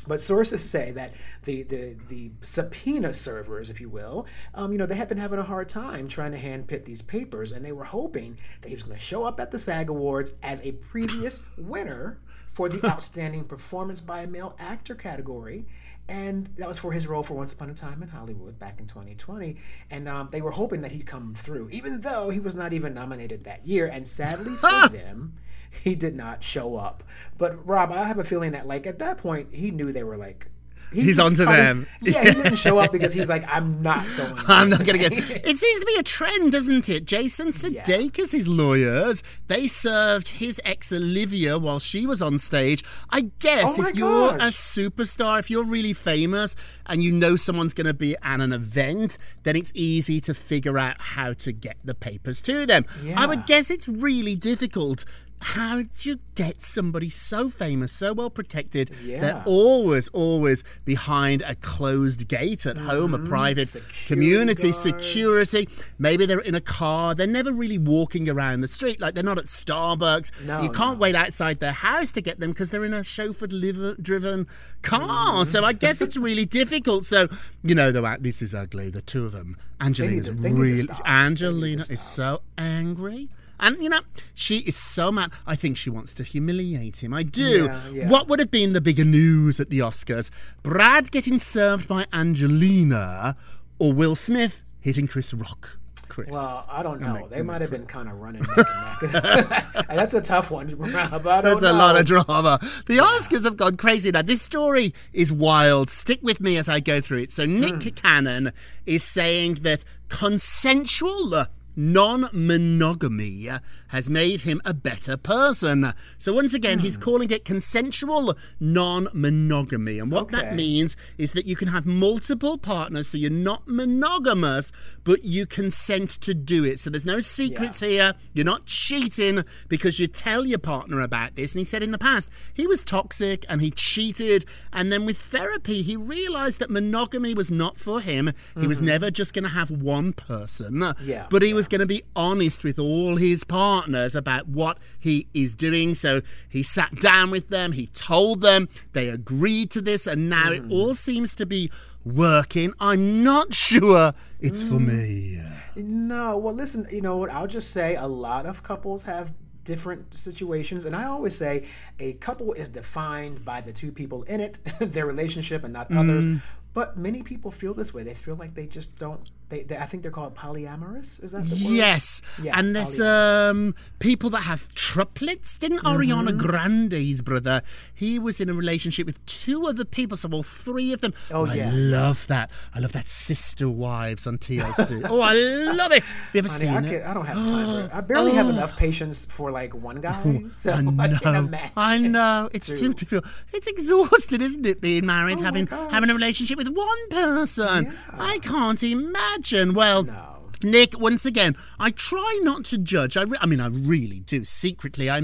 But 0.06 0.22
sources 0.22 0.68
say 0.68 0.92
that 0.92 1.12
the, 1.44 1.62
the, 1.62 1.94
the 2.08 2.30
subpoena 2.40 3.12
servers, 3.12 3.68
if 3.68 3.82
you 3.82 3.90
will, 3.90 4.26
um, 4.54 4.72
you 4.72 4.78
know, 4.78 4.86
they 4.86 4.94
had 4.94 5.10
been 5.10 5.18
having 5.18 5.38
a 5.38 5.42
hard 5.42 5.68
time 5.68 6.08
trying 6.08 6.32
to 6.32 6.38
handpick 6.38 6.86
these 6.86 7.02
papers, 7.02 7.52
and 7.52 7.62
they 7.62 7.72
were 7.72 7.84
hoping 7.84 8.38
that 8.62 8.68
he 8.68 8.74
was 8.74 8.82
going 8.82 8.96
to 8.96 9.02
show 9.02 9.24
up 9.24 9.38
at 9.38 9.50
the 9.50 9.58
SAG 9.58 9.90
Awards 9.90 10.32
as 10.42 10.62
a 10.62 10.72
previous 10.72 11.42
winner 11.58 12.18
for 12.60 12.68
the 12.68 12.86
Outstanding 12.86 13.44
Performance 13.44 14.02
by 14.02 14.20
a 14.20 14.26
Male 14.26 14.54
Actor 14.58 14.94
category. 14.96 15.64
And 16.06 16.48
that 16.58 16.68
was 16.68 16.76
for 16.76 16.92
his 16.92 17.06
role 17.06 17.22
for 17.22 17.32
Once 17.32 17.54
Upon 17.54 17.70
a 17.70 17.74
Time 17.74 18.02
in 18.02 18.10
Hollywood 18.10 18.58
back 18.58 18.78
in 18.78 18.86
2020. 18.86 19.56
And 19.90 20.06
um, 20.06 20.28
they 20.30 20.42
were 20.42 20.50
hoping 20.50 20.82
that 20.82 20.92
he'd 20.92 21.06
come 21.06 21.32
through, 21.32 21.70
even 21.70 22.02
though 22.02 22.28
he 22.28 22.38
was 22.38 22.54
not 22.54 22.74
even 22.74 22.92
nominated 22.92 23.44
that 23.44 23.66
year. 23.66 23.86
And 23.86 24.06
sadly 24.06 24.56
for 24.56 24.88
them, 24.92 25.38
he 25.82 25.94
did 25.94 26.14
not 26.14 26.44
show 26.44 26.76
up. 26.76 27.02
But 27.38 27.66
Rob, 27.66 27.92
I 27.92 28.04
have 28.04 28.18
a 28.18 28.24
feeling 28.24 28.52
that 28.52 28.66
like 28.66 28.86
at 28.86 28.98
that 28.98 29.16
point 29.16 29.54
he 29.54 29.70
knew 29.70 29.90
they 29.90 30.04
were 30.04 30.18
like 30.18 30.48
he 30.92 31.02
He's 31.02 31.16
just 31.16 31.26
onto 31.26 31.44
them. 31.44 31.86
Yeah, 32.02 32.24
he 32.24 32.30
didn't 32.42 32.56
show 32.56 32.78
up 32.78 32.92
because 32.92 33.12
he's 33.12 33.28
like, 33.28 33.44
I'm 33.48 33.82
not 33.82 34.04
going. 34.16 34.34
I'm 34.48 34.70
not 34.70 34.84
going 34.84 34.98
to 34.98 35.08
tonight." 35.08 35.28
guess. 35.28 35.30
It 35.50 35.58
seems 35.58 35.80
to 35.80 35.86
be 35.86 35.96
a 35.98 36.02
trend, 36.02 36.52
doesn't 36.52 36.88
it? 36.88 37.04
Jason 37.04 37.48
Sudeikis, 37.48 38.32
his 38.32 38.48
lawyers, 38.48 39.22
they 39.48 39.66
served 39.66 40.28
his 40.28 40.60
ex 40.64 40.92
Olivia 40.92 41.58
while 41.58 41.78
she 41.78 42.06
was 42.06 42.22
on 42.22 42.38
stage. 42.38 42.82
I 43.10 43.30
guess 43.38 43.78
Oh 43.78 43.84
if 43.84 43.96
you're 43.96 44.34
a 44.34 44.50
superstar, 44.50 45.38
if 45.38 45.50
you're 45.50 45.64
really 45.64 45.92
famous 45.92 46.56
and 46.86 47.02
you 47.02 47.12
know 47.12 47.36
someone's 47.36 47.74
going 47.74 47.86
to 47.86 47.94
be 47.94 48.16
at 48.22 48.40
an 48.40 48.52
event, 48.52 49.18
then 49.42 49.56
it's 49.56 49.72
easy 49.74 50.20
to 50.22 50.34
figure 50.34 50.78
out 50.78 51.00
how 51.00 51.32
to 51.34 51.52
get 51.52 51.76
the 51.84 51.94
papers 51.94 52.40
to 52.42 52.66
them. 52.66 52.84
I 53.16 53.26
would 53.26 53.46
guess 53.46 53.70
it's 53.70 53.88
really 53.88 54.36
difficult. 54.36 55.04
How 55.42 55.82
do 55.82 55.88
you 56.02 56.20
get 56.34 56.60
somebody 56.62 57.08
so 57.08 57.48
famous, 57.48 57.92
so 57.92 58.12
well 58.12 58.28
protected? 58.28 58.90
Yeah. 59.02 59.20
They're 59.20 59.42
always, 59.46 60.08
always 60.08 60.64
behind 60.84 61.40
a 61.42 61.54
closed 61.54 62.28
gate 62.28 62.66
at 62.66 62.76
home, 62.76 63.14
a 63.14 63.18
private 63.18 63.68
Mm-hmm. 63.68 63.80
Security 63.80 64.06
community, 64.06 64.62
guards. 64.70 64.78
security. 64.78 65.68
Maybe 65.98 66.26
they're 66.26 66.40
in 66.40 66.54
a 66.54 66.60
car. 66.60 67.14
They're 67.14 67.26
never 67.26 67.52
really 67.52 67.78
walking 67.78 68.28
around 68.28 68.60
the 68.60 68.68
street. 68.68 69.00
Like 69.00 69.14
they're 69.14 69.24
not 69.24 69.38
at 69.38 69.44
Starbucks. 69.46 70.46
No, 70.46 70.62
you 70.62 70.70
can't 70.70 70.98
no. 70.98 71.00
wait 71.00 71.14
outside 71.14 71.60
their 71.60 71.72
house 71.72 72.12
to 72.12 72.20
get 72.20 72.38
them 72.38 72.50
because 72.50 72.70
they're 72.70 72.84
in 72.84 72.92
a 72.94 73.00
chauffeured 73.00 73.52
liver 73.58 73.96
driven 74.00 74.46
car. 74.82 75.00
Mm-hmm. 75.36 75.44
So 75.44 75.64
I 75.64 75.72
guess 75.72 76.00
it's 76.02 76.16
really 76.16 76.44
difficult. 76.44 77.06
So, 77.06 77.28
you 77.62 77.74
know, 77.74 77.90
though, 77.92 78.16
this 78.20 78.42
is 78.42 78.54
ugly. 78.54 78.90
The 78.90 79.00
two 79.02 79.24
of 79.24 79.32
them. 79.32 79.56
Angelina's 79.80 80.26
to- 80.26 80.32
they 80.34 80.50
need 80.50 80.54
to 80.56 80.60
really. 80.62 80.82
stop. 80.82 80.96
They 80.98 81.02
need 81.02 81.04
to 81.04 81.10
Angelina 81.10 81.84
is 81.90 82.00
so 82.02 82.42
angry. 82.58 83.28
And 83.60 83.80
you 83.80 83.88
know, 83.88 84.00
she 84.34 84.58
is 84.58 84.74
so 84.76 85.12
mad. 85.12 85.30
I 85.46 85.54
think 85.54 85.76
she 85.76 85.90
wants 85.90 86.14
to 86.14 86.22
humiliate 86.24 87.02
him. 87.02 87.12
I 87.14 87.22
do. 87.22 87.66
Yeah, 87.66 87.88
yeah. 87.92 88.08
What 88.08 88.26
would 88.28 88.40
have 88.40 88.50
been 88.50 88.72
the 88.72 88.80
bigger 88.80 89.04
news 89.04 89.60
at 89.60 89.70
the 89.70 89.78
Oscars? 89.80 90.30
Brad 90.62 91.10
getting 91.10 91.38
served 91.38 91.86
by 91.86 92.06
Angelina 92.12 93.36
or 93.78 93.92
Will 93.92 94.16
Smith 94.16 94.64
hitting 94.80 95.06
Chris 95.06 95.32
Rock? 95.34 95.76
Chris. 96.08 96.28
Well, 96.30 96.66
I 96.68 96.82
don't 96.82 97.00
know. 97.00 97.28
They 97.30 97.40
might 97.40 97.60
have 97.60 97.70
been 97.70 97.86
kind 97.86 98.08
of 98.08 98.16
running 98.18 98.42
neck 98.42 99.02
and 99.02 99.12
neck. 99.12 99.66
That's 99.88 100.12
a 100.12 100.20
tough 100.20 100.50
one. 100.50 100.66
I 100.96 101.40
don't 101.40 101.62
a 101.62 101.72
lot 101.72 101.96
of 101.96 102.04
drama. 102.04 102.58
The 102.86 102.96
Oscars 102.98 103.44
have 103.44 103.56
gone 103.56 103.76
crazy 103.76 104.10
now. 104.10 104.22
This 104.22 104.42
story 104.42 104.92
is 105.12 105.32
wild. 105.32 105.88
Stick 105.88 106.18
with 106.22 106.40
me 106.40 106.56
as 106.56 106.68
I 106.68 106.80
go 106.80 107.00
through 107.00 107.18
it. 107.18 107.30
So, 107.30 107.46
Nick 107.46 107.82
Hmm. 107.82 107.88
Cannon 107.90 108.52
is 108.86 109.04
saying 109.04 109.54
that 109.62 109.84
consensual 110.08 111.44
non 111.80 112.28
monogamy 112.32 113.48
has 113.90 114.08
made 114.10 114.42
him 114.42 114.60
a 114.64 114.72
better 114.74 115.16
person. 115.16 115.92
So, 116.18 116.32
once 116.32 116.54
again, 116.54 116.78
he's 116.80 116.96
Hmm. 116.96 117.02
calling 117.02 117.30
it 117.30 117.44
consensual 117.44 118.36
non 118.60 119.08
monogamy. 119.12 119.98
And 119.98 120.10
what 120.12 120.30
that 120.32 120.54
means 120.54 120.96
is 121.18 121.32
that 121.32 121.46
you 121.46 121.56
can 121.56 121.68
have 121.68 121.86
multiple 121.86 122.56
partners, 122.58 123.08
so 123.08 123.18
you're 123.18 123.30
not 123.30 123.62
monogamous, 123.66 124.70
but 125.04 125.24
you 125.24 125.44
consent 125.46 126.10
to 126.20 126.34
do 126.34 126.64
it. 126.64 126.78
So, 126.80 126.90
there's 126.90 127.06
no 127.06 127.20
secrets 127.20 127.80
here. 127.80 128.14
You're 128.32 128.44
not 128.44 128.66
cheating 128.66 129.44
because 129.68 129.98
you 129.98 130.06
tell 130.06 130.46
your 130.46 130.58
partner 130.58 131.00
about 131.00 131.36
this. 131.36 131.52
And 131.54 131.58
he 131.58 131.64
said 131.64 131.82
in 131.82 131.90
the 131.90 131.98
past, 131.98 132.30
he 132.54 132.66
was 132.66 132.82
toxic 132.84 133.44
and 133.48 133.60
he 133.60 133.70
cheated. 133.70 134.44
And 134.72 134.92
then 134.92 135.04
with 135.04 135.18
therapy, 135.18 135.82
he 135.82 135.96
realized 135.96 136.60
that 136.60 136.70
monogamy 136.70 137.34
was 137.34 137.50
not 137.50 137.76
for 137.76 138.00
him. 138.00 138.30
He 138.60 138.66
was 138.66 138.80
never 138.80 139.10
just 139.10 139.32
going 139.34 139.44
to 139.44 139.50
have 139.50 139.70
one 139.70 140.12
person, 140.12 140.74
Mm-hmm. 140.80 141.08
Yeah, 141.08 141.26
but 141.30 141.42
he 141.42 141.52
was 141.54 141.66
going 141.68 141.80
to 141.80 141.86
be 141.86 142.02
honest 142.14 142.62
with 142.64 142.78
all 142.78 143.16
his 143.16 143.42
partners 143.44 143.79
about 143.88 144.48
what 144.48 144.78
he 144.98 145.26
is 145.34 145.54
doing. 145.54 145.94
So 145.94 146.20
he 146.48 146.62
sat 146.62 146.96
down 147.00 147.30
with 147.30 147.48
them, 147.48 147.72
he 147.72 147.86
told 147.86 148.40
them, 148.40 148.68
they 148.92 149.08
agreed 149.08 149.70
to 149.72 149.80
this, 149.80 150.06
and 150.06 150.28
now 150.28 150.50
Mm-hmm. 150.50 150.70
it 150.70 150.74
all 150.74 150.94
seems 150.94 151.34
to 151.36 151.46
be 151.46 151.70
working. 152.04 152.72
I'm 152.80 153.22
not 153.22 153.54
sure 153.54 154.14
it's 154.40 154.62
for 154.62 154.80
me. 154.80 155.40
No, 155.76 156.36
well, 156.36 156.54
listen, 156.54 156.86
you 156.90 157.00
know 157.00 157.16
what? 157.16 157.30
I'll 157.30 157.46
just 157.46 157.70
say 157.70 157.94
a 157.94 158.06
lot 158.06 158.46
of 158.46 158.62
couples 158.62 159.04
have 159.04 159.32
different 159.64 160.16
situations. 160.18 160.84
And 160.84 160.96
I 160.96 161.04
always 161.04 161.36
say 161.36 161.66
a 161.98 162.14
couple 162.14 162.52
is 162.54 162.68
defined 162.68 163.44
by 163.44 163.60
the 163.60 163.72
two 163.72 163.92
people 163.92 164.22
in 164.24 164.40
it, 164.40 164.58
their 164.80 165.06
relationship, 165.06 165.62
and 165.64 165.72
not 165.72 165.90
others. 165.92 166.24
Mm. 166.24 166.42
But 166.74 166.96
many 166.96 167.22
people 167.22 167.50
feel 167.50 167.74
this 167.74 167.92
way. 167.94 168.02
They 168.02 168.14
feel 168.14 168.36
like 168.36 168.54
they 168.54 168.66
just 168.66 168.98
don't. 168.98 169.20
They, 169.50 169.64
they 169.64 169.76
I 169.76 169.84
think 169.86 170.02
they're 170.02 170.12
called 170.12 170.34
polyamorous. 170.36 171.22
Is 171.22 171.32
that 171.32 171.44
the 171.44 171.54
word? 171.66 171.74
Yes, 171.74 172.22
Yeah, 172.42 172.58
and 172.58 172.74
there's 172.74 173.00
um 173.00 173.74
people 173.98 174.30
that 174.30 174.42
have 174.42 174.72
triplets. 174.74 175.58
Didn't 175.58 175.80
Ariana 175.80 176.36
Grande, 176.36 176.92
his 176.92 177.20
brother, 177.20 177.62
he 177.92 178.18
was 178.18 178.40
in 178.40 178.48
a 178.48 178.54
relationship 178.54 179.06
with 179.06 179.24
two 179.26 179.66
other 179.66 179.84
people, 179.84 180.16
so 180.16 180.28
all 180.30 180.44
three 180.44 180.92
of 180.92 181.00
them. 181.00 181.12
Oh, 181.32 181.46
I 181.46 181.54
yeah. 181.54 181.70
love 181.74 182.26
that. 182.28 182.48
I 182.74 182.78
love 182.78 182.92
that 182.92 183.08
Sister 183.08 183.68
Wives 183.68 184.26
on 184.26 184.38
TLC. 184.38 185.04
oh, 185.10 185.20
I 185.20 185.34
love 185.34 185.90
it. 185.92 186.14
We 186.32 186.38
have 186.38 186.46
you 186.46 186.48
ever 186.48 186.48
Honey, 186.48 186.68
I, 186.68 186.72
seen 186.74 186.84
can, 186.84 186.94
it? 186.94 187.06
I 187.06 187.14
don't 187.14 187.26
have 187.26 187.36
time 187.36 187.66
for 187.66 187.80
it. 187.86 187.90
I 187.92 188.00
barely 188.02 188.32
have 188.32 188.48
enough 188.56 188.76
patience 188.78 189.24
for 189.24 189.50
like 189.50 189.74
one 189.74 190.00
guy. 190.00 190.44
So 190.54 190.70
I 190.72 190.76
I, 190.76 190.80
know. 190.80 190.94
imagine. 191.38 191.72
I 191.76 191.98
know. 191.98 192.48
It's 192.52 192.72
too 192.72 192.92
difficult. 192.92 193.24
It's 193.52 193.66
exhausting, 193.66 194.42
isn't 194.42 194.66
it? 194.66 194.80
Being 194.80 195.06
married, 195.06 195.40
Oh 195.40 195.44
having 195.44 195.66
having 195.66 196.10
a 196.10 196.14
relationship 196.14 196.56
with 196.58 196.68
one 196.68 197.08
person. 197.10 197.92
I 198.12 198.38
can't 198.42 198.82
imagine. 198.82 199.39
Well, 199.74 200.04
No. 200.04 200.26
Nick, 200.62 201.00
once 201.00 201.24
again, 201.24 201.56
I 201.78 201.90
try 201.90 202.38
not 202.42 202.66
to 202.66 202.76
judge. 202.76 203.16
I, 203.16 203.22
re- 203.22 203.38
I 203.40 203.46
mean, 203.46 203.60
I 203.60 203.68
really 203.68 204.20
do. 204.20 204.44
Secretly, 204.44 205.08
I 205.08 205.20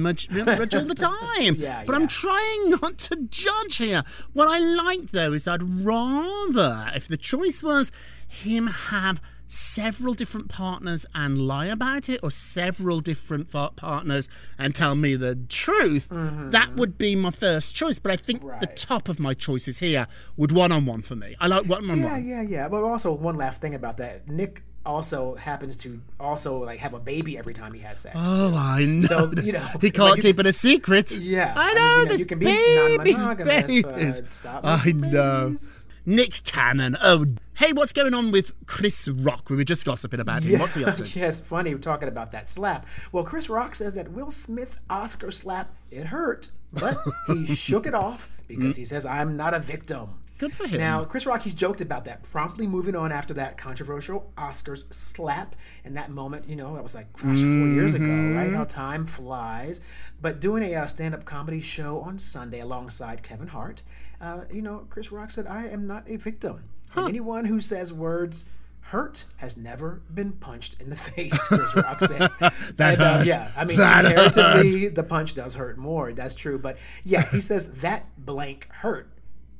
judge 0.54 0.75
all 0.75 0.85
the 0.85 0.94
time. 0.94 1.56
Yeah, 1.56 1.85
but 1.87 1.92
yeah. 1.92 1.99
I'm 2.00 2.06
trying 2.06 2.70
not 2.70 2.96
to 2.99 3.16
judge 3.28 3.76
here. 3.76 4.02
What 4.32 4.49
I 4.49 4.58
like, 4.58 5.11
though, 5.11 5.35
is 5.35 5.46
I'd 5.46 5.62
rather, 5.62 6.90
if 6.94 7.06
the 7.06 7.18
choice 7.18 7.62
was 7.62 7.92
him 8.26 8.66
have 8.66 9.20
several 9.46 10.14
different 10.14 10.48
partners 10.48 11.06
and 11.14 11.38
lie 11.38 11.66
about 11.66 12.08
it, 12.08 12.20
or 12.22 12.30
several 12.30 13.00
different 13.00 13.50
partners 13.76 14.28
and 14.58 14.74
tell 14.74 14.94
me 14.94 15.14
the 15.16 15.36
truth, 15.48 16.08
that 16.10 16.74
would 16.76 16.98
be 16.98 17.14
my 17.16 17.30
first 17.30 17.74
choice. 17.74 17.98
But 17.98 18.12
I 18.12 18.16
think 18.16 18.40
the 18.42 18.46
Mm-hmm. 18.66 18.74
Top 18.74 19.08
of 19.08 19.18
my 19.18 19.34
choices 19.34 19.78
here 19.78 20.06
would 20.36 20.52
one 20.52 20.70
on 20.70 20.86
one 20.86 21.02
for 21.02 21.16
me. 21.16 21.34
I 21.40 21.46
like 21.46 21.66
one 21.66 21.90
on 21.90 21.98
Yeah, 22.00 22.12
one. 22.12 22.24
yeah, 22.24 22.42
yeah. 22.42 22.48
Yeah. 22.48 22.68
But 22.68 22.82
also 22.84 23.12
one 23.12 23.36
last 23.36 23.60
thing 23.60 23.74
about 23.74 23.96
that. 23.98 24.28
Nick 24.28 24.62
also 24.84 25.34
happens 25.34 25.76
to 25.78 26.00
also 26.20 26.58
like 26.64 26.78
have 26.78 26.94
a 26.94 27.00
baby 27.00 27.36
every 27.36 27.52
time 27.54 27.72
he 27.72 27.80
has 27.80 28.00
sex. 28.00 28.14
Oh, 28.18 28.54
I 28.56 28.84
know. 28.84 29.06
So, 29.06 29.32
you 29.42 29.52
know, 29.52 29.66
he 29.80 29.90
can't 29.90 30.16
you- 30.16 30.22
keep 30.22 30.38
it 30.40 30.46
a 30.46 30.52
secret. 30.52 31.18
Yeah, 31.18 31.52
I 31.56 31.70
I 31.70 31.74
know. 31.74 31.80
mean, 31.80 31.90
you 31.90 31.96
know, 31.96 32.04
there's 32.06 32.20
you 32.20 32.26
can 32.26 32.38
be 32.38 32.44
babies, 32.46 33.26
babies. 33.26 33.82
but 34.20 34.32
stop 34.32 34.60
I 34.64 34.92
know. 34.92 35.46
babies. 35.48 35.84
Nick 36.06 36.42
Cannon. 36.44 36.96
Oh, 37.02 37.26
hey, 37.54 37.72
what's 37.72 37.92
going 37.92 38.14
on 38.14 38.30
with 38.30 38.54
Chris 38.66 39.08
Rock? 39.08 39.50
We 39.50 39.56
were 39.56 39.64
just 39.64 39.84
gossiping 39.84 40.20
about 40.20 40.44
him. 40.44 40.58
What's 40.60 40.76
he 40.76 40.84
up 40.84 40.94
to? 40.96 41.06
yes, 41.18 41.40
funny 41.40 41.75
we're 41.75 41.80
talking 41.80 42.08
about 42.08 42.32
that 42.32 42.48
slap. 42.48 42.86
Well, 43.12 43.25
Chris 43.25 43.50
Rock 43.50 43.75
says 43.75 43.94
that 43.96 44.12
Will 44.12 44.30
Smith's 44.30 44.78
Oscar 44.88 45.30
slap 45.30 45.75
it 45.90 46.06
hurt, 46.06 46.48
but 46.72 46.96
he 47.26 47.46
shook 47.54 47.86
it 47.86 47.94
off 47.94 48.30
because 48.46 48.76
he 48.76 48.84
says 48.84 49.04
I'm 49.04 49.36
not 49.36 49.52
a 49.54 49.58
victim. 49.58 50.10
Good 50.38 50.54
for 50.54 50.66
him. 50.68 50.78
Now, 50.78 51.02
Chris 51.02 51.25
Rock, 51.25 51.40
he's 51.42 51.54
joked 51.54 51.80
about 51.80 52.04
that, 52.04 52.22
promptly 52.25 52.66
moving 52.66 52.94
on 52.94 53.10
after 53.10 53.32
that 53.34 53.56
controversial 53.56 54.30
Oscars 54.36 54.84
slap. 54.92 55.56
In 55.82 55.94
that 55.94 56.10
moment, 56.10 56.46
you 56.46 56.56
know, 56.56 56.75
that 56.75 56.82
was 56.82 56.94
like, 56.94 57.10
gosh, 57.14 57.22
four 57.22 57.32
years 57.38 57.94
ago, 57.94 58.04
Mm-hmm. 58.04 58.36
right? 58.36 58.52
How 58.52 58.64
time 58.64 59.06
flies. 59.06 59.80
But 60.20 60.38
doing 60.38 60.62
a 60.62 60.75
uh, 60.75 60.86
stand 60.88 61.14
up 61.14 61.25
comedy 61.25 61.60
show 61.60 62.00
on 62.00 62.18
Sunday 62.18 62.60
alongside 62.60 63.22
Kevin 63.22 63.46
Hart, 63.48 63.80
uh, 64.20 64.42
you 64.52 64.62
know, 64.62 64.87
Chris 64.90 65.12
Rock 65.12 65.30
said, 65.30 65.46
I 65.46 65.66
am 65.68 65.87
not 65.87 66.04
a 66.08 66.16
victim. 66.16 66.64
And 66.94 67.08
anyone 67.08 67.44
who 67.46 67.61
says 67.61 67.92
words 67.92 68.46
hurt 68.80 69.25
has 69.38 69.56
never 69.56 70.00
been 70.14 70.32
punched 70.32 70.80
in 70.80 70.90
the 70.90 70.96
face, 71.11 71.37
Chris 71.49 71.75
Rock 71.76 72.00
said. 72.00 72.30
That 72.76 72.94
And, 72.94 73.02
uh, 73.02 73.23
yeah, 73.25 73.50
I 73.56 73.64
mean, 73.64 73.78
That 73.78 74.04
comparatively, 74.04 74.88
the 74.88 75.02
punch 75.02 75.35
does 75.35 75.54
hurt 75.54 75.76
more. 75.78 76.12
That's 76.12 76.35
true. 76.35 76.58
But 76.58 76.78
yeah, 77.04 77.23
he 77.30 77.40
says 77.40 77.73
that 77.80 78.06
blank 78.16 78.68
hurt, 78.70 79.08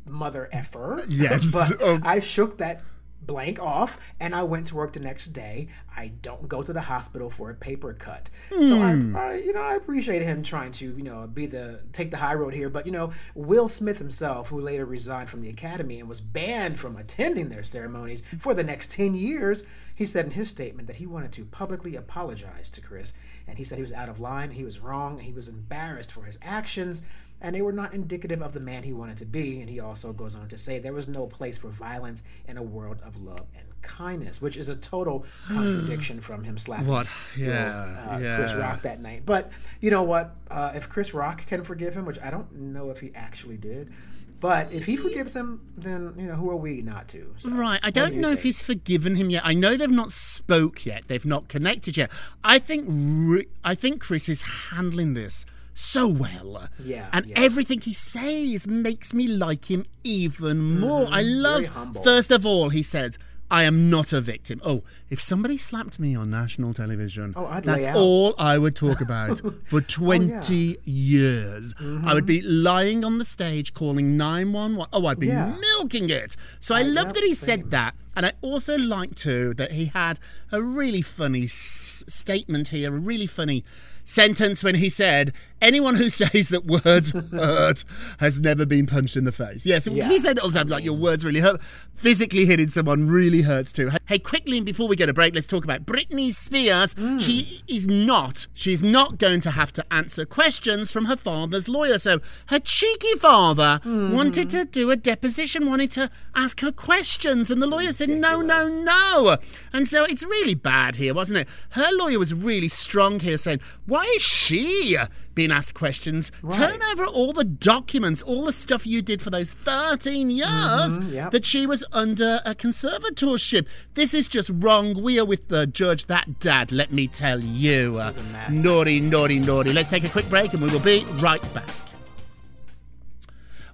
mother 0.05 0.49
effer. 0.53 1.03
Yes. 1.09 1.53
but 1.53 1.83
Um, 1.83 2.03
I 2.05 2.21
shook 2.21 2.59
that 2.59 2.83
blank 3.23 3.61
off 3.61 3.99
and 4.21 4.35
I 4.35 4.43
went 4.45 4.69
to 4.69 4.77
work 4.77 4.93
the 4.93 5.01
next 5.01 5.29
day. 5.29 5.69
I 5.97 6.09
don't 6.23 6.49
go 6.49 6.63
to 6.63 6.73
the 6.73 6.83
hospital 6.83 7.31
for 7.31 7.51
a 7.51 7.55
paper 7.55 7.93
cut. 7.93 8.31
So 8.51 8.77
Hmm. 8.77 9.17
I, 9.17 9.21
I, 9.21 9.35
you 9.37 9.53
know, 9.53 9.63
I 9.63 9.75
appreciate 9.75 10.23
him 10.23 10.43
trying 10.43 10.71
to, 10.73 10.95
you 10.97 11.03
know, 11.03 11.27
be 11.27 11.47
the 11.47 11.81
take 11.93 12.11
the 12.11 12.19
high 12.19 12.35
road 12.35 12.55
here. 12.55 12.69
But 12.71 12.87
you 12.87 12.93
know, 12.93 13.13
Will 13.35 13.69
Smith 13.69 13.99
himself, 13.99 14.49
who 14.49 14.61
later 14.61 14.85
resigned 14.85 15.31
from 15.31 15.43
the 15.43 15.49
Academy 15.49 15.99
and 15.99 16.09
was 16.09 16.21
banned 16.21 16.79
from 16.79 16.97
attending 16.97 17.49
their 17.49 17.65
ceremonies 17.65 18.23
for 18.39 18.55
the 18.55 18.65
next 18.65 18.93
ten 18.93 19.15
years, 19.15 19.65
he 19.95 20.07
said 20.07 20.27
in 20.27 20.33
his 20.33 20.51
statement 20.51 20.87
that 20.87 20.97
he 20.97 21.07
wanted 21.07 21.33
to 21.33 21.45
publicly 21.47 21.97
apologize 21.97 22.71
to 22.73 22.81
Chris, 22.81 23.15
and 23.49 23.59
he 23.59 23.65
said 23.65 23.79
he 23.79 23.83
was 23.83 23.93
out 23.93 24.09
of 24.11 24.21
line, 24.21 24.51
he 24.51 24.63
was 24.65 24.79
wrong, 24.79 25.19
he 25.19 25.33
was 25.33 25.49
embarrassed 25.49 26.13
for 26.13 26.25
his 26.25 26.39
actions 26.43 27.03
and 27.41 27.55
they 27.55 27.63
were 27.63 27.73
not 27.73 27.93
indicative 27.95 28.43
of 28.43 28.53
the 28.53 28.61
man 28.61 28.83
he 28.83 28.93
wanted 28.93 29.19
to 29.19 29.27
be. 29.27 29.61
And 29.61 29.69
he 29.69 29.79
also 29.81 30.13
goes 30.13 30.35
on 30.35 30.49
to 30.49 30.59
say 30.59 30.79
there 30.79 30.93
was 30.93 31.09
no 31.09 31.27
place 31.27 31.57
for 31.59 31.69
violence 31.69 32.23
in 32.49 32.57
a 32.57 32.63
world 32.63 33.01
of 33.05 33.17
love 33.17 33.47
and 33.57 33.65
kindness, 33.83 34.41
which 34.43 34.57
is 34.57 34.69
a 34.69 34.77
total 34.77 35.25
contradiction 35.47 36.21
from 36.21 36.45
him 36.45 36.59
slapping 36.59 36.87
What? 36.89 37.09
you 37.37 37.47
know, 37.47 37.53
Yeah, 37.53 38.35
uh, 38.35 38.37
Chris. 38.39 38.55
Rock 38.55 38.83
that 38.83 39.01
night. 39.01 39.23
But 39.27 39.51
you 39.81 39.91
know 39.91 40.03
what? 40.03 40.35
Uh, 40.51 40.73
if 40.75 40.89
Chris 40.89 41.13
Rock 41.15 41.47
can 41.47 41.63
forgive 41.63 41.95
him, 41.95 42.05
which 42.05 42.19
I 42.21 42.31
don't 42.31 42.53
know 42.53 42.91
if 42.91 43.01
he 43.01 43.13
actually 43.15 43.57
did, 43.59 43.93
but 44.41 44.71
if 44.73 44.85
he 44.85 44.97
forgives 44.97 45.35
him, 45.35 45.61
then 45.77 46.15
you 46.19 46.27
know 46.27 46.35
who 46.35 46.51
are 46.51 46.57
we 46.57 46.83
not 46.83 47.09
to? 47.09 47.35
So, 47.39 47.51
Right. 47.51 47.81
I 47.83 47.91
don't 47.91 48.13
do 48.13 48.21
know 48.21 48.33
if 48.33 48.43
he's 48.43 48.61
forgiven 48.63 49.15
him 49.17 49.31
yet. 49.31 49.43
I 49.45 49.55
know 49.55 49.77
they've 49.77 49.91
not 49.91 50.11
spoke 50.11 50.85
yet. 50.85 51.05
They've 51.09 51.25
not 51.25 51.49
connected 51.49 51.97
yet. 51.97 52.11
I 52.45 52.59
think 52.59 53.47
I 53.65 53.75
think 53.75 54.01
Chris 54.01 54.29
is 54.29 54.43
handling 54.43 55.15
this 55.15 55.47
so 55.79 56.09
well. 56.09 56.69
Yeah, 56.83 57.09
And 57.13 57.27
yeah. 57.27 57.39
everything 57.39 57.81
he 57.83 57.93
says 57.93 58.67
makes 58.67 59.13
me 59.13 59.29
like 59.29 59.71
him 59.71 59.85
even 60.05 60.79
more. 60.81 61.07
I 61.11 61.21
love 61.23 61.65
Mm-hmm. 61.65 62.03
First 62.03 62.31
of 62.33 62.47
all, 62.47 62.71
he 62.71 62.83
said 62.83 63.17
I 63.49 63.63
am 63.63 63.91
not 63.91 64.13
a 64.13 64.21
victim. 64.21 64.61
Oh, 64.65 64.83
if 65.09 65.21
somebody 65.23 65.57
slapped 65.57 66.01
me 66.01 66.17
on 66.17 66.31
national 66.31 66.75
television, 66.75 67.33
Oh, 67.37 67.61
that's. 67.63 67.87
Oh, 67.87 67.93
all 67.95 68.35
I 68.39 68.59
would 68.59 68.75
talk 68.75 69.01
about 69.09 69.41
for 69.67 69.81
20 69.81 70.79
years. 70.83 71.75
I 72.05 72.13
would 72.15 72.27
be 72.27 72.43
lying 72.43 73.05
on 73.05 73.19
the 73.19 73.25
stage 73.25 73.73
calling 73.75 74.17
911. 74.17 74.89
Oh, 74.93 75.07
I'd 75.07 75.21
be 75.21 75.29
Mm-hmm. 75.29 75.53
Yeah. 75.53 75.57
milking 75.79 76.11
it. 76.11 76.35
So 76.59 76.75
I 76.75 76.83
love 76.83 77.13
that 77.13 77.23
he 77.23 77.35
said 77.35 77.71
that. 77.71 77.95
And 78.17 78.25
I 78.27 78.33
also 78.41 78.77
like 78.79 79.15
too 79.15 79.55
that 79.55 79.73
he 79.73 79.87
had 79.87 80.19
a 80.51 80.61
really 80.63 81.03
funny 81.03 81.45
s- 81.45 82.03
statement 82.09 82.69
here, 82.69 82.89
a 82.97 82.99
really 82.99 83.27
funny 83.29 83.63
sentence 84.05 84.65
when 84.65 84.77
he 84.77 84.89
said, 84.89 85.33
"Anyone 85.61 85.95
who 85.97 86.11
says 86.11 86.49
that 86.51 86.65
words 86.67 87.11
hurt 87.11 87.85
has 88.19 88.41
never 88.41 88.67
been 88.67 88.87
punched 88.87 89.17
in 89.17 89.25
the 89.25 89.33
face." 89.33 89.67
Yes, 89.67 89.85
because 89.89 90.09
we 90.09 90.15
Yeah. 90.15 90.21
say 90.21 90.33
that 90.35 90.43
all 90.43 90.51
the 90.51 90.59
time, 90.59 90.69
like 90.69 90.85
your 90.85 90.95
words 90.95 91.25
really 91.25 91.41
hurt. 91.41 91.61
Physically 91.95 92.45
hitting 92.45 92.69
someone 92.69 93.09
really 93.09 93.43
hurts 93.43 93.73
too. 93.73 93.91
Hey, 94.07 94.19
quickly, 94.19 94.59
and 94.59 94.67
before 94.67 94.87
we 94.87 94.97
go 94.97 95.07
to 95.07 95.15
break, 95.15 95.35
let's 95.35 95.47
talk 95.47 95.65
about 95.65 95.87
Britney 95.87 96.33
Spears. 96.33 96.95
Mm. 96.95 97.21
She 97.21 97.63
is 97.67 97.87
not. 97.87 98.47
She's 98.53 98.83
not 98.83 99.19
going 99.19 99.41
to 99.41 99.51
have 99.53 99.73
to 99.73 99.85
answer 99.93 100.27
questions 100.27 100.93
from 100.93 101.07
her 101.07 101.17
father's 101.17 101.69
lawyer. 101.69 101.99
So 101.99 102.21
her 102.49 102.59
cheeky 102.59 103.15
father 103.19 103.81
mm. 103.85 104.13
wanted 104.13 104.51
to 104.51 104.65
do 104.67 104.91
a 104.91 104.97
deposition, 104.97 105.67
wanted 105.67 105.91
to 105.93 106.11
ask 106.35 106.61
her 106.61 106.73
questions, 106.73 107.51
and 107.51 107.63
the 107.63 107.67
lawyer 107.67 107.93
said 107.93 108.11
no, 108.11 108.43
no, 108.43 108.69
no. 108.69 109.37
And 109.73 109.89
so 109.89 110.05
it's 110.05 110.25
really 110.25 110.55
bad 110.55 110.97
here, 110.97 111.15
wasn't 111.15 111.39
it? 111.41 111.49
Her 111.71 111.89
lawyer 111.95 112.19
was 112.19 112.35
really 112.35 112.69
strong 112.69 113.21
here, 113.21 113.39
saying, 113.39 113.61
"Why 113.87 114.03
is 114.17 114.23
she 114.23 114.97
being 115.37 115.53
asked 115.53 115.75
questions? 115.75 116.33
Turn 116.51 116.83
over 116.91 117.05
all 117.05 117.33
the 117.33 117.45
documents, 117.45 118.23
all 118.23 118.45
the 118.45 118.53
stuff 118.53 118.85
you 118.85 119.03
did 119.03 119.23
for 119.23 119.31
those 119.31 119.55
13 119.55 120.29
mm-hmm, 120.29 120.31
years 120.31 121.15
yep. 121.15 121.31
that 121.31 121.45
she 121.45 121.65
was 121.65 121.85
under 121.93 122.41
a 122.45 122.57
conservatorship. 122.57 123.69
This 123.95 124.13
is 124.15 124.27
just 124.27 124.51
wrong. 124.55 125.01
We 125.01 125.21
are 125.21 125.25
with 125.25 125.47
the 125.47 125.69
judge. 125.69 126.07
That 126.07 126.41
dad, 126.41 126.73
let 126.73 126.93
me 126.93 127.07
tell 127.07 127.39
you, 127.39 128.01
a 128.01 128.13
mess. 128.13 128.65
naughty, 128.65 128.99
naughty, 128.99 129.39
naughty. 129.39 129.73
Let's 129.73 129.91
take 129.91 130.03
a 130.03 130.09
quick 130.09 130.29
break, 130.29 130.53
and 130.53 130.61
we 130.61 130.69
will 130.71 130.81
be 130.81 131.05
right 131.21 131.43
back." 131.55 131.69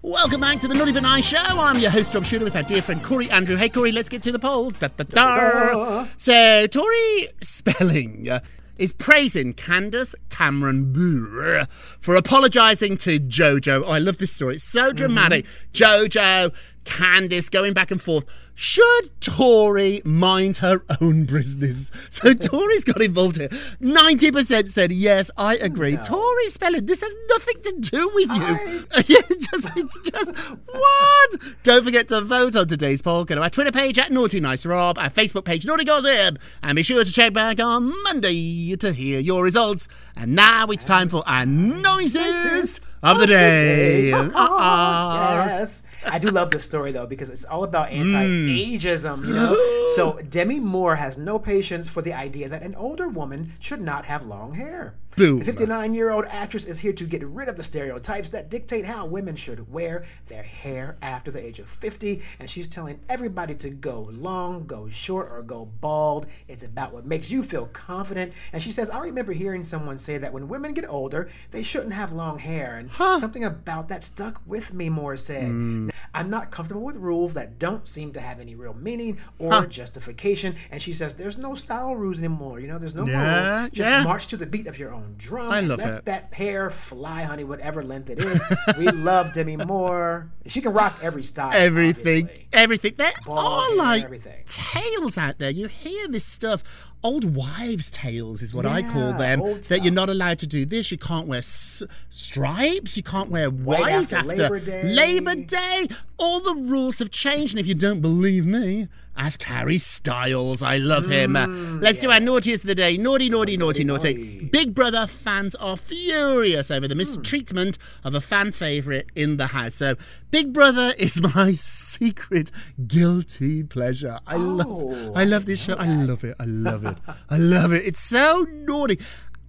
Welcome 0.04 0.40
back 0.40 0.58
to 0.58 0.66
the 0.66 0.74
Naughty 0.74 0.90
But 0.90 1.04
Nice 1.04 1.28
Show. 1.28 1.38
I'm 1.38 1.78
your 1.78 1.92
host, 1.92 2.12
Rob 2.12 2.24
Shooter, 2.24 2.44
with 2.44 2.56
our 2.56 2.64
dear 2.64 2.82
friend 2.82 3.00
Corey 3.04 3.30
Andrew. 3.30 3.54
Hey, 3.54 3.68
Corey, 3.68 3.92
let's 3.92 4.08
get 4.08 4.20
to 4.22 4.32
the 4.32 4.38
polls. 4.40 4.74
Da, 4.74 4.88
da, 4.88 5.04
da. 5.04 6.06
So, 6.16 6.66
Tori 6.66 7.28
Spelling 7.40 8.28
is 8.76 8.92
praising 8.92 9.54
Candace 9.54 10.14
Cameron 10.30 10.92
Bure 10.92 11.64
for 11.68 12.14
apologising 12.16 12.96
to 12.98 13.18
JoJo. 13.18 13.84
Oh, 13.86 13.90
I 13.92 13.98
love 13.98 14.18
this 14.18 14.32
story. 14.32 14.54
It's 14.56 14.64
so 14.64 14.92
dramatic. 14.92 15.44
Mm-hmm. 15.44 15.84
JoJo, 15.84 16.54
Candace 16.84 17.48
going 17.48 17.72
back 17.72 17.90
and 17.90 18.00
forth. 18.00 18.24
Should 18.54 19.10
Tori 19.20 20.02
mind 20.04 20.58
her 20.58 20.82
own 21.00 21.24
business? 21.24 21.90
So 22.12 22.34
Tori's 22.34 22.84
got 22.84 23.02
involved 23.02 23.36
here. 23.38 23.48
90% 23.48 24.70
said 24.70 24.92
yes, 24.92 25.30
I 25.36 25.56
agree. 25.56 25.96
Tori 25.96 26.48
Spelling, 26.48 26.84
this 26.86 27.00
has 27.00 27.16
nothing 27.30 27.54
to 27.62 27.90
do 27.90 28.10
with 28.14 28.28
you. 28.36 28.84
it's 28.96 29.48
just, 29.50 29.68
it's 29.76 30.10
just, 30.10 30.50
what? 30.66 31.36
Don't 31.62 31.84
forget 31.84 32.08
to 32.08 32.20
vote 32.20 32.54
on 32.54 32.66
today's 32.66 33.00
poll. 33.00 33.24
Go 33.24 33.36
to 33.36 33.42
our 33.42 33.50
Twitter 33.50 33.72
page 33.72 33.98
at 33.98 34.12
Naughty 34.12 34.40
Nice 34.40 34.66
Rob, 34.66 34.98
our 34.98 35.08
Facebook 35.08 35.44
page 35.44 35.64
Naughty 35.64 35.84
Gossip, 35.84 36.38
and 36.62 36.76
be 36.76 36.82
sure 36.82 37.02
to 37.02 37.10
check 37.10 37.32
back 37.32 37.60
on 37.60 37.92
Monday 38.02 38.76
to 38.76 38.92
hear 38.92 39.18
your 39.20 39.42
results. 39.42 39.88
And 40.16 40.34
now 40.34 40.66
it's 40.66 40.84
time 40.84 41.08
for 41.08 41.22
our 41.26 41.46
nicest 41.46 42.86
of 43.02 43.18
the 43.18 43.26
day. 43.26 44.12
Yes. 44.32 45.84
I 46.06 46.18
do 46.18 46.28
love 46.28 46.50
this 46.50 46.64
story 46.64 46.92
though 46.92 47.06
because 47.06 47.28
it's 47.28 47.44
all 47.44 47.64
about 47.64 47.88
mm. 47.88 48.00
anti-ageism, 48.00 49.26
you 49.26 49.34
know. 49.34 49.88
so 49.94 50.20
Demi 50.28 50.60
Moore 50.60 50.96
has 50.96 51.18
no 51.18 51.38
patience 51.38 51.88
for 51.88 52.02
the 52.02 52.12
idea 52.12 52.48
that 52.48 52.62
an 52.62 52.74
older 52.74 53.08
woman 53.08 53.54
should 53.58 53.80
not 53.80 54.04
have 54.06 54.24
long 54.24 54.54
hair. 54.54 54.94
Boom. 55.16 55.40
The 55.40 55.52
59-year-old 55.52 56.24
actress 56.26 56.64
is 56.64 56.78
here 56.78 56.92
to 56.94 57.04
get 57.04 57.22
rid 57.24 57.48
of 57.48 57.56
the 57.56 57.62
stereotypes 57.62 58.30
that 58.30 58.48
dictate 58.48 58.84
how 58.86 59.06
women 59.06 59.36
should 59.36 59.70
wear 59.70 60.06
their 60.28 60.42
hair 60.42 60.96
after 61.02 61.30
the 61.30 61.44
age 61.44 61.58
of 61.58 61.68
50, 61.68 62.22
and 62.38 62.48
she's 62.48 62.66
telling 62.68 63.00
everybody 63.08 63.54
to 63.56 63.70
go 63.70 64.08
long, 64.12 64.66
go 64.66 64.88
short, 64.88 65.30
or 65.30 65.42
go 65.42 65.66
bald. 65.80 66.26
It's 66.48 66.62
about 66.62 66.92
what 66.92 67.04
makes 67.06 67.30
you 67.30 67.42
feel 67.42 67.66
confident. 67.66 68.32
And 68.52 68.62
she 68.62 68.72
says, 68.72 68.88
I 68.90 69.00
remember 69.00 69.32
hearing 69.32 69.62
someone 69.62 69.98
say 69.98 70.18
that 70.18 70.32
when 70.32 70.48
women 70.48 70.72
get 70.74 70.88
older, 70.88 71.28
they 71.50 71.62
shouldn't 71.62 71.92
have 71.92 72.12
long 72.12 72.38
hair, 72.38 72.76
and 72.76 72.90
something 73.20 73.44
about 73.44 73.88
that 73.88 74.02
stuck 74.02 74.40
with 74.46 74.72
me. 74.72 74.88
Moore 74.88 75.16
said. 75.16 75.48
Hmm. 75.48 75.88
I'm 76.14 76.28
not 76.28 76.50
comfortable 76.50 76.82
with 76.82 76.96
rules 76.96 77.32
that 77.34 77.58
don't 77.58 77.88
seem 77.88 78.12
to 78.12 78.20
have 78.20 78.38
any 78.38 78.54
real 78.54 78.74
meaning 78.74 79.16
or 79.38 79.64
justification. 79.66 80.56
And 80.70 80.82
she 80.82 80.92
says 80.92 81.14
there's 81.14 81.38
no 81.38 81.54
style 81.54 81.94
rules 81.96 82.18
anymore. 82.18 82.60
You 82.60 82.68
know, 82.68 82.78
there's 82.78 82.94
no 82.94 83.06
Yeah, 83.06 83.60
rules. 83.60 83.70
Just 83.70 83.88
yeah. 83.88 84.02
march 84.04 84.26
to 84.26 84.36
the 84.36 84.44
beat 84.44 84.66
of 84.66 84.78
your 84.78 84.92
own 84.92 85.01
drum. 85.16 85.50
I 85.52 85.60
love 85.60 85.78
Let 85.78 85.88
it. 85.94 86.04
that 86.06 86.32
hair 86.34 86.70
fly, 86.70 87.22
honey, 87.22 87.44
whatever 87.44 87.82
length 87.82 88.10
it 88.10 88.18
is. 88.18 88.42
we 88.78 88.88
love 88.88 89.32
Demi 89.32 89.56
Moore. 89.56 90.30
She 90.46 90.60
can 90.60 90.72
rock 90.72 90.98
every 91.02 91.22
style. 91.22 91.50
everything, 91.52 92.24
obviously. 92.24 92.48
everything. 92.52 92.94
There 92.96 93.12
Bald 93.24 93.38
are 93.38 93.66
hair, 93.68 93.76
like 93.76 94.04
everything. 94.04 94.42
tales 94.46 95.18
out 95.18 95.38
there. 95.38 95.50
You 95.50 95.68
hear 95.68 96.08
this 96.08 96.24
stuff. 96.24 96.62
Old 97.04 97.34
wives' 97.34 97.90
tales 97.90 98.42
is 98.42 98.54
what 98.54 98.64
I 98.64 98.82
call 98.82 99.12
them. 99.14 99.40
That 99.40 99.64
stuff. 99.64 99.78
you're 99.82 99.92
not 99.92 100.08
allowed 100.08 100.38
to 100.40 100.46
do 100.46 100.64
this. 100.64 100.92
You 100.92 100.98
can't 100.98 101.26
wear 101.26 101.38
s- 101.40 101.82
stripes. 102.10 102.96
You 102.96 103.02
can't 103.02 103.28
wear 103.30 103.50
Right 103.50 103.80
white 103.80 104.12
after 104.12 104.22
Labor 104.28 104.60
Day. 104.60 104.82
Labor 104.84 105.34
Day. 105.34 105.88
All 106.18 106.40
the 106.40 106.54
rules 106.54 107.00
have 107.00 107.10
changed. 107.10 107.54
And 107.54 107.60
if 107.60 107.66
you 107.66 107.74
don't 107.74 108.00
believe 108.00 108.46
me, 108.46 108.86
ask 109.16 109.42
Harry 109.42 109.78
Styles. 109.78 110.62
I 110.62 110.76
love 110.78 111.10
him. 111.10 111.34
Uh, 111.34 111.48
Let's 111.48 111.98
do 111.98 112.10
our 112.12 112.20
naughtiest 112.20 112.62
of 112.62 112.68
the 112.68 112.74
day. 112.76 112.96
Naughty, 112.96 113.28
naughty, 113.28 113.56
naughty, 113.56 113.82
naughty. 113.82 114.48
Big 114.52 114.72
Brother 114.72 115.08
fans 115.08 115.56
are 115.56 115.76
furious 115.76 116.70
over 116.70 116.86
the 116.86 116.94
mistreatment 116.94 117.76
of 118.04 118.14
a 118.14 118.20
fan 118.20 118.52
favourite 118.52 119.06
in 119.16 119.36
the 119.38 119.48
house. 119.48 119.74
So, 119.74 119.96
Big 120.30 120.52
Brother 120.52 120.92
is 120.98 121.20
my 121.34 121.52
secret 121.54 122.52
guilty 122.86 123.64
pleasure. 123.64 124.20
I 124.26 124.36
love, 124.36 125.16
I 125.16 125.24
love 125.24 125.46
this 125.46 125.60
show. 125.60 125.74
I 125.74 125.86
love 125.88 126.22
it. 126.22 126.36
I 126.38 126.44
love 126.44 126.84
it. 126.86 126.91
I 127.30 127.38
love 127.38 127.72
it. 127.72 127.84
It's 127.84 128.00
so 128.00 128.46
naughty. 128.50 128.98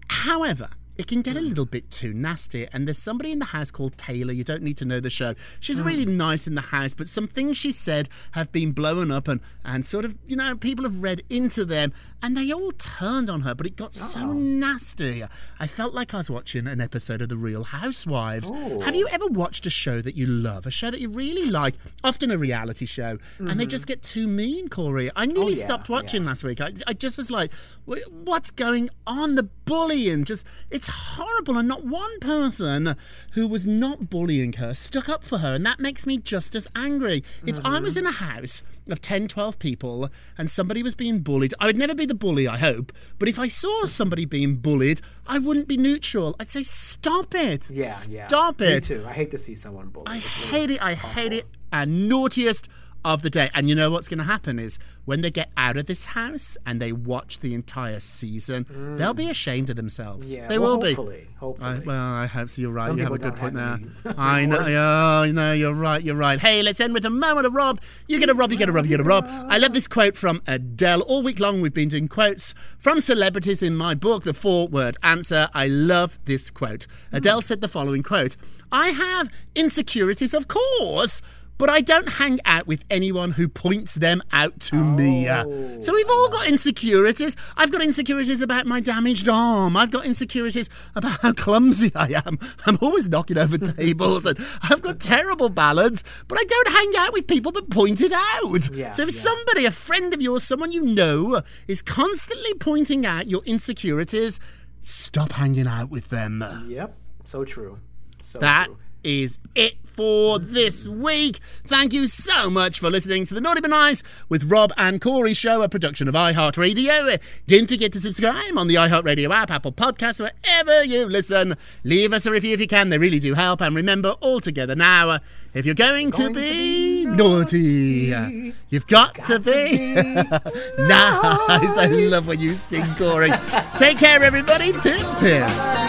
However, 0.10 0.70
it 0.98 1.08
can 1.08 1.22
get 1.22 1.36
a 1.36 1.40
hmm. 1.40 1.48
little 1.48 1.66
bit 1.66 1.90
too 1.92 2.14
nasty. 2.14 2.68
And 2.72 2.88
there's 2.88 2.98
somebody 2.98 3.32
in 3.32 3.40
the 3.40 3.46
house 3.46 3.72
called 3.72 3.98
Taylor. 3.98 4.34
You 4.34 4.44
don't 4.44 4.62
need 4.62 4.78
to 4.78 4.86
know 4.86 5.00
the 5.00 5.10
show. 5.10 5.34
She's 5.60 5.80
hmm. 5.80 5.88
really 5.88 6.06
nice 6.06 6.48
in 6.48 6.56
the 6.56 6.62
house, 6.62 6.94
but 6.94 7.08
some 7.08 7.28
things 7.28 7.58
she 7.58 7.72
said 7.72 8.10
have 8.32 8.52
been 8.52 8.72
blown 8.72 9.12
up 9.12 9.28
and, 9.28 9.42
and 9.66 9.86
sort 9.86 10.06
of, 10.06 10.18
you 10.26 10.36
know, 10.36 10.56
people 10.56 10.86
have 10.86 11.02
read 11.02 11.24
into 11.30 11.66
them 11.66 11.94
and 12.24 12.38
they 12.38 12.54
all 12.54 12.72
turned 12.72 13.30
on 13.30 13.42
her, 13.42 13.54
but 13.54 13.68
it 13.68 13.76
got 13.76 13.94
so 13.94 14.22
oh. 14.22 14.34
nasty. 14.34 15.24
I 15.60 15.68
felt 15.68 15.94
like 15.94 16.14
I 16.14 16.18
was 16.18 16.30
watching 16.30 16.68
an 16.68 16.80
episode 16.80 17.22
of 17.22 17.28
The 17.28 17.36
Real 17.36 17.66
Housewives. 17.66 18.50
Have 18.50 18.96
you 18.96 19.08
oh. 19.10 19.14
ever 19.14 19.28
watched 19.28 19.66
a 19.66 19.70
show 19.70 20.02
that 20.02 20.16
you 20.16 20.26
love, 20.26 20.66
a 20.66 20.72
show 20.72 20.90
that 20.90 21.02
you 21.02 21.10
really 21.10 21.50
like, 21.50 21.76
often 22.02 22.32
a 22.32 22.38
reality 22.38 22.86
show, 22.86 23.18
and 23.40 23.60
they 23.60 23.66
just 23.66 23.84
mm-hmm. 23.84 23.90
get 23.90 24.04
too 24.04 24.28
mean, 24.28 24.70
Corey? 24.70 25.10
I 25.18 25.24
oh, 25.24 25.26
nearly 25.26 25.54
yeah, 25.54 25.66
stopped 25.66 25.90
watching 25.90 26.24
last 26.24 26.46
week. 26.46 26.62
I, 26.62 26.72
I 26.88 26.94
just 26.94 27.18
was 27.18 27.30
like, 27.30 27.52
what's 27.86 28.52
going 28.52 28.90
on? 29.06 29.36
The 29.36 29.44
bullying, 29.44 30.24
just, 30.24 30.48
it's 30.72 30.83
horrible. 30.88 31.58
And 31.58 31.68
not 31.68 31.86
one 31.86 32.20
person 32.20 32.96
who 33.34 33.48
was 33.48 33.66
not 33.66 34.10
bullying 34.10 34.54
her 34.54 34.74
stuck 34.74 35.10
up 35.10 35.24
for 35.24 35.40
her. 35.40 35.54
And 35.54 35.66
that 35.66 35.80
makes 35.80 36.06
me 36.06 36.18
just 36.18 36.56
as 36.56 36.68
angry. 36.76 37.24
If 37.46 37.64
I 37.66 37.80
was 37.80 37.98
in 37.98 38.06
a 38.06 38.12
house 38.12 38.64
of 38.90 39.02
10, 39.02 39.28
12 39.28 39.60
people 39.60 40.10
and 40.38 40.50
somebody 40.50 40.84
was 40.84 40.96
being 40.96 41.20
bullied, 41.20 41.54
I 41.60 41.68
would 41.68 41.78
never 41.78 41.96
be 41.96 42.06
the 42.06 42.16
bully, 42.16 42.48
I 42.48 42.58
hope. 42.58 42.92
But 43.20 43.30
if 43.30 43.40
I 43.40 43.48
saw 43.48 43.86
somebody 43.86 44.26
being 44.26 44.56
bullied, 44.56 45.02
I 45.28 45.40
wouldn't 45.40 45.68
be 45.68 45.78
neutral. 45.78 46.36
I'd 46.40 46.50
say, 46.50 46.64
stop 46.64 47.34
it. 47.36 47.70
Yeah, 47.70 47.92
yeah. 48.10 48.28
Stop 48.28 48.62
it. 48.62 48.90
Me 48.90 48.96
too. 48.98 49.06
I 49.08 49.14
hate 49.14 49.32
to 49.32 49.40
see 49.40 49.56
someone 49.56 49.90
bullied. 49.90 50.10
I 50.10 50.18
It's 50.18 50.52
really 50.52 50.58
hate 50.58 50.72
it. 50.72 50.82
I 50.82 50.94
hate 50.94 51.34
it. 51.34 51.46
And 51.72 52.08
naughtiest 52.08 52.70
of 53.06 53.22
the 53.22 53.30
day. 53.30 53.50
And 53.54 53.70
you 53.70 53.76
know 53.76 53.92
what's 53.92 54.08
going 54.08 54.20
to 54.20 54.24
happen 54.24 54.60
is 54.60 54.80
when 55.06 55.22
they 55.22 55.32
get 55.32 55.50
out 55.58 55.78
of 55.78 55.86
this 55.86 56.06
house 56.06 56.58
and 56.66 56.82
they 56.82 56.92
watch 56.92 57.40
the 57.40 57.54
entire 57.54 58.00
season, 58.00 58.66
they'll 58.98 59.14
be 59.14 59.30
ashamed 59.30 59.70
of 59.70 59.76
themselves. 59.76 60.32
Mm. 60.34 60.38
Yeah, 60.38 60.48
they 60.48 60.60
well, 60.60 60.72
will 60.72 60.78
be. 60.78 60.94
hopefully, 60.94 61.28
I, 61.62 61.80
well, 61.80 62.14
I 62.14 62.26
hope 62.26 62.50
so. 62.50 62.62
You're 62.62 62.72
right. 62.72 62.88
Some 62.88 62.98
you 62.98 63.04
have 63.04 63.14
a 63.14 63.18
good 63.18 63.36
point 63.36 63.56
there. 63.56 63.80
I 64.18 64.46
know. 64.46 64.60
Oh, 64.60 65.32
no, 65.32 65.54
you're 65.54 65.74
right. 65.74 66.02
You're 66.02 66.16
right. 66.16 66.40
Hey, 66.40 66.64
let's 66.64 66.80
end 66.80 66.94
with 66.94 67.06
a 67.06 67.10
moment 67.10 67.46
of 67.46 67.54
Rob. 67.54 67.82
You 68.08 68.20
get 68.20 68.30
a 68.30 68.34
Rob. 68.34 68.52
You 68.52 68.58
get 68.58 68.70
a 68.70 68.72
Rob. 68.72 68.86
You 68.86 68.90
get 68.90 69.02
a 69.02 69.04
Rob. 69.04 69.26
I 69.28 69.58
love 69.58 69.74
this 69.74 69.88
quote 69.88 70.16
from 70.16 70.42
Adele. 70.48 71.02
All 71.02 71.24
week 71.24 71.40
long, 71.40 71.62
we've 71.62 71.74
been 71.74 71.90
doing 71.90 72.08
quotes 72.08 72.54
from 72.78 73.02
celebrities 73.02 73.62
in 73.62 73.76
my 73.76 73.96
book, 73.96 74.24
The 74.24 74.34
Four 74.34 74.68
Word 74.68 74.98
Answer. 75.04 75.50
I 75.54 75.68
love 75.68 76.20
this 76.26 76.50
quote. 76.50 76.88
Adele 77.12 77.42
said 77.42 77.62
the 77.62 77.68
following 77.68 78.04
quote: 78.04 78.38
"I 78.72 78.90
have 78.90 79.30
insecurities, 79.56 80.34
of 80.34 80.48
course." 80.48 81.22
But 81.58 81.70
I 81.70 81.82
don't 81.82 82.10
hang 82.10 82.40
out 82.46 82.68
with 82.68 82.84
anyone 82.90 83.32
who 83.32 83.48
points 83.48 83.96
them 83.96 84.24
out 84.32 84.60
to 84.62 84.84
me. 84.84 85.28
Uh, 85.28 85.44
so 85.80 85.94
we've 85.94 86.10
all 86.10 86.30
got 86.30 86.48
insecurities. 86.48 87.36
I've 87.56 87.72
got 87.72 87.82
insecurities 87.82 88.42
about 88.42 88.66
my 88.66 88.80
damaged 88.80 89.30
arm. 89.30 89.78
I've 89.78 89.92
got 89.92 90.06
insecurities 90.06 90.70
about 90.96 91.22
how 91.22 91.34
clumsy 91.34 91.92
I 91.96 92.22
am. 92.26 92.40
I'm 92.66 92.78
always 92.82 93.08
knocking 93.08 93.38
over 93.38 93.58
tables 93.74 94.26
and 94.26 94.38
I've 94.64 94.82
got 94.82 95.00
terrible 95.00 95.50
ballads, 95.50 96.04
but 96.28 96.38
I 96.40 96.44
don't 96.44 96.68
hang 96.70 97.06
out 97.06 97.14
with 97.14 97.28
people 97.28 97.52
that 97.54 97.70
point 97.70 98.02
it 98.02 98.12
out. 98.12 98.70
Yeah, 98.74 98.90
so 98.90 99.04
if 99.04 99.16
yeah. 99.16 99.22
somebody, 99.22 99.66
a 99.66 99.72
friend 99.72 100.14
of 100.14 100.22
yours, 100.22 100.44
someone 100.44 100.72
you 100.72 100.82
know, 100.82 101.42
is 101.68 101.82
constantly 101.82 102.54
pointing 102.56 103.06
out 103.06 103.28
your 103.28 103.44
insecurities, 103.46 104.40
stop 104.82 105.34
hanging 105.34 105.68
out 105.68 105.90
with 105.90 106.10
them. 106.10 106.44
Yep. 106.68 106.98
So 107.24 107.46
true. 107.46 107.80
So 108.20 108.40
That 108.40 108.66
true. 108.66 108.78
Is 109.04 109.40
it 109.56 109.76
for 109.94 110.40
this 110.40 110.88
week. 110.88 111.40
Thank 111.66 111.94
you 111.94 112.08
so 112.08 112.50
much 112.50 112.80
for 112.80 112.90
listening 112.90 113.26
to 113.26 113.34
the 113.34 113.42
Naughty 113.42 113.62
But 113.62 113.70
Nice 113.70 114.04
with 114.28 114.52
Rob 114.52 114.74
and 114.78 115.00
Corey 115.00 115.34
show, 115.34 115.62
a 115.62 115.70
production 115.70 116.08
of 116.08 116.16
iHeartRadio. 116.16 117.20
Don't 117.48 117.70
forget 117.70 117.94
to 117.94 118.00
subscribe 118.00 118.58
on 118.58 118.68
the 118.68 118.76
iHeartRadio 118.76 119.30
app, 119.30 119.52
Apple 119.52 119.72
Podcasts, 119.72 120.20
wherever 120.20 120.84
you 120.84 121.06
listen. 121.06 121.56
Leave 121.84 122.12
us 122.12 122.26
a 122.26 122.32
review 122.32 122.54
if 122.54 122.60
you 122.60 122.68
can, 122.68 122.90
they 122.90 122.98
really 122.98 123.20
do 123.20 123.34
help. 123.36 123.62
And 123.62 123.76
remember, 123.76 124.16
all 124.22 124.40
together 124.40 124.76
now, 124.76 125.20
if 125.54 125.66
you're 125.66 125.76
going, 125.76 126.12
to, 126.12 126.24
Going 126.24 126.34
to 126.34 126.40
be 126.40 127.06
be 127.06 127.12
naughty, 127.12 128.54
you've 128.70 128.88
got, 128.88 129.24
to 129.26 129.40
be. 129.40 129.94
nice. 129.94 131.78
I 131.78 131.88
love 132.10 132.28
when 132.28 132.40
you 132.40 132.56
sing, 132.56 132.86
Corey. 132.96 133.30
Take 133.78 134.00
care, 134.00 134.24
everybody. 134.24 134.74
Pim, 134.74 135.06
pim. 135.20 135.83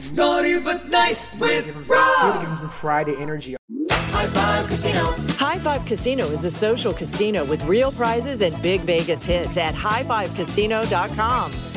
It's 0.00 0.12
naughty 0.12 0.58
but 0.58 0.88
nice 0.88 1.30
with 1.38 1.66
Give 1.66 1.76
'em 1.76 1.84
Rob. 1.84 2.58
some 2.58 2.70
Friday 2.70 3.16
energy. 3.20 3.54
High 3.90 4.26
Five 4.28 4.66
Casino. 4.66 5.04
High 5.36 5.58
Five 5.58 5.84
Casino 5.84 6.24
is 6.28 6.42
a 6.46 6.50
social 6.50 6.94
casino 6.94 7.44
with 7.44 7.62
real 7.66 7.92
prizes 7.92 8.40
and 8.40 8.56
big 8.62 8.80
Vegas 8.80 9.26
hits 9.26 9.58
at 9.58 9.74
highfivecasino.com. 9.74 11.52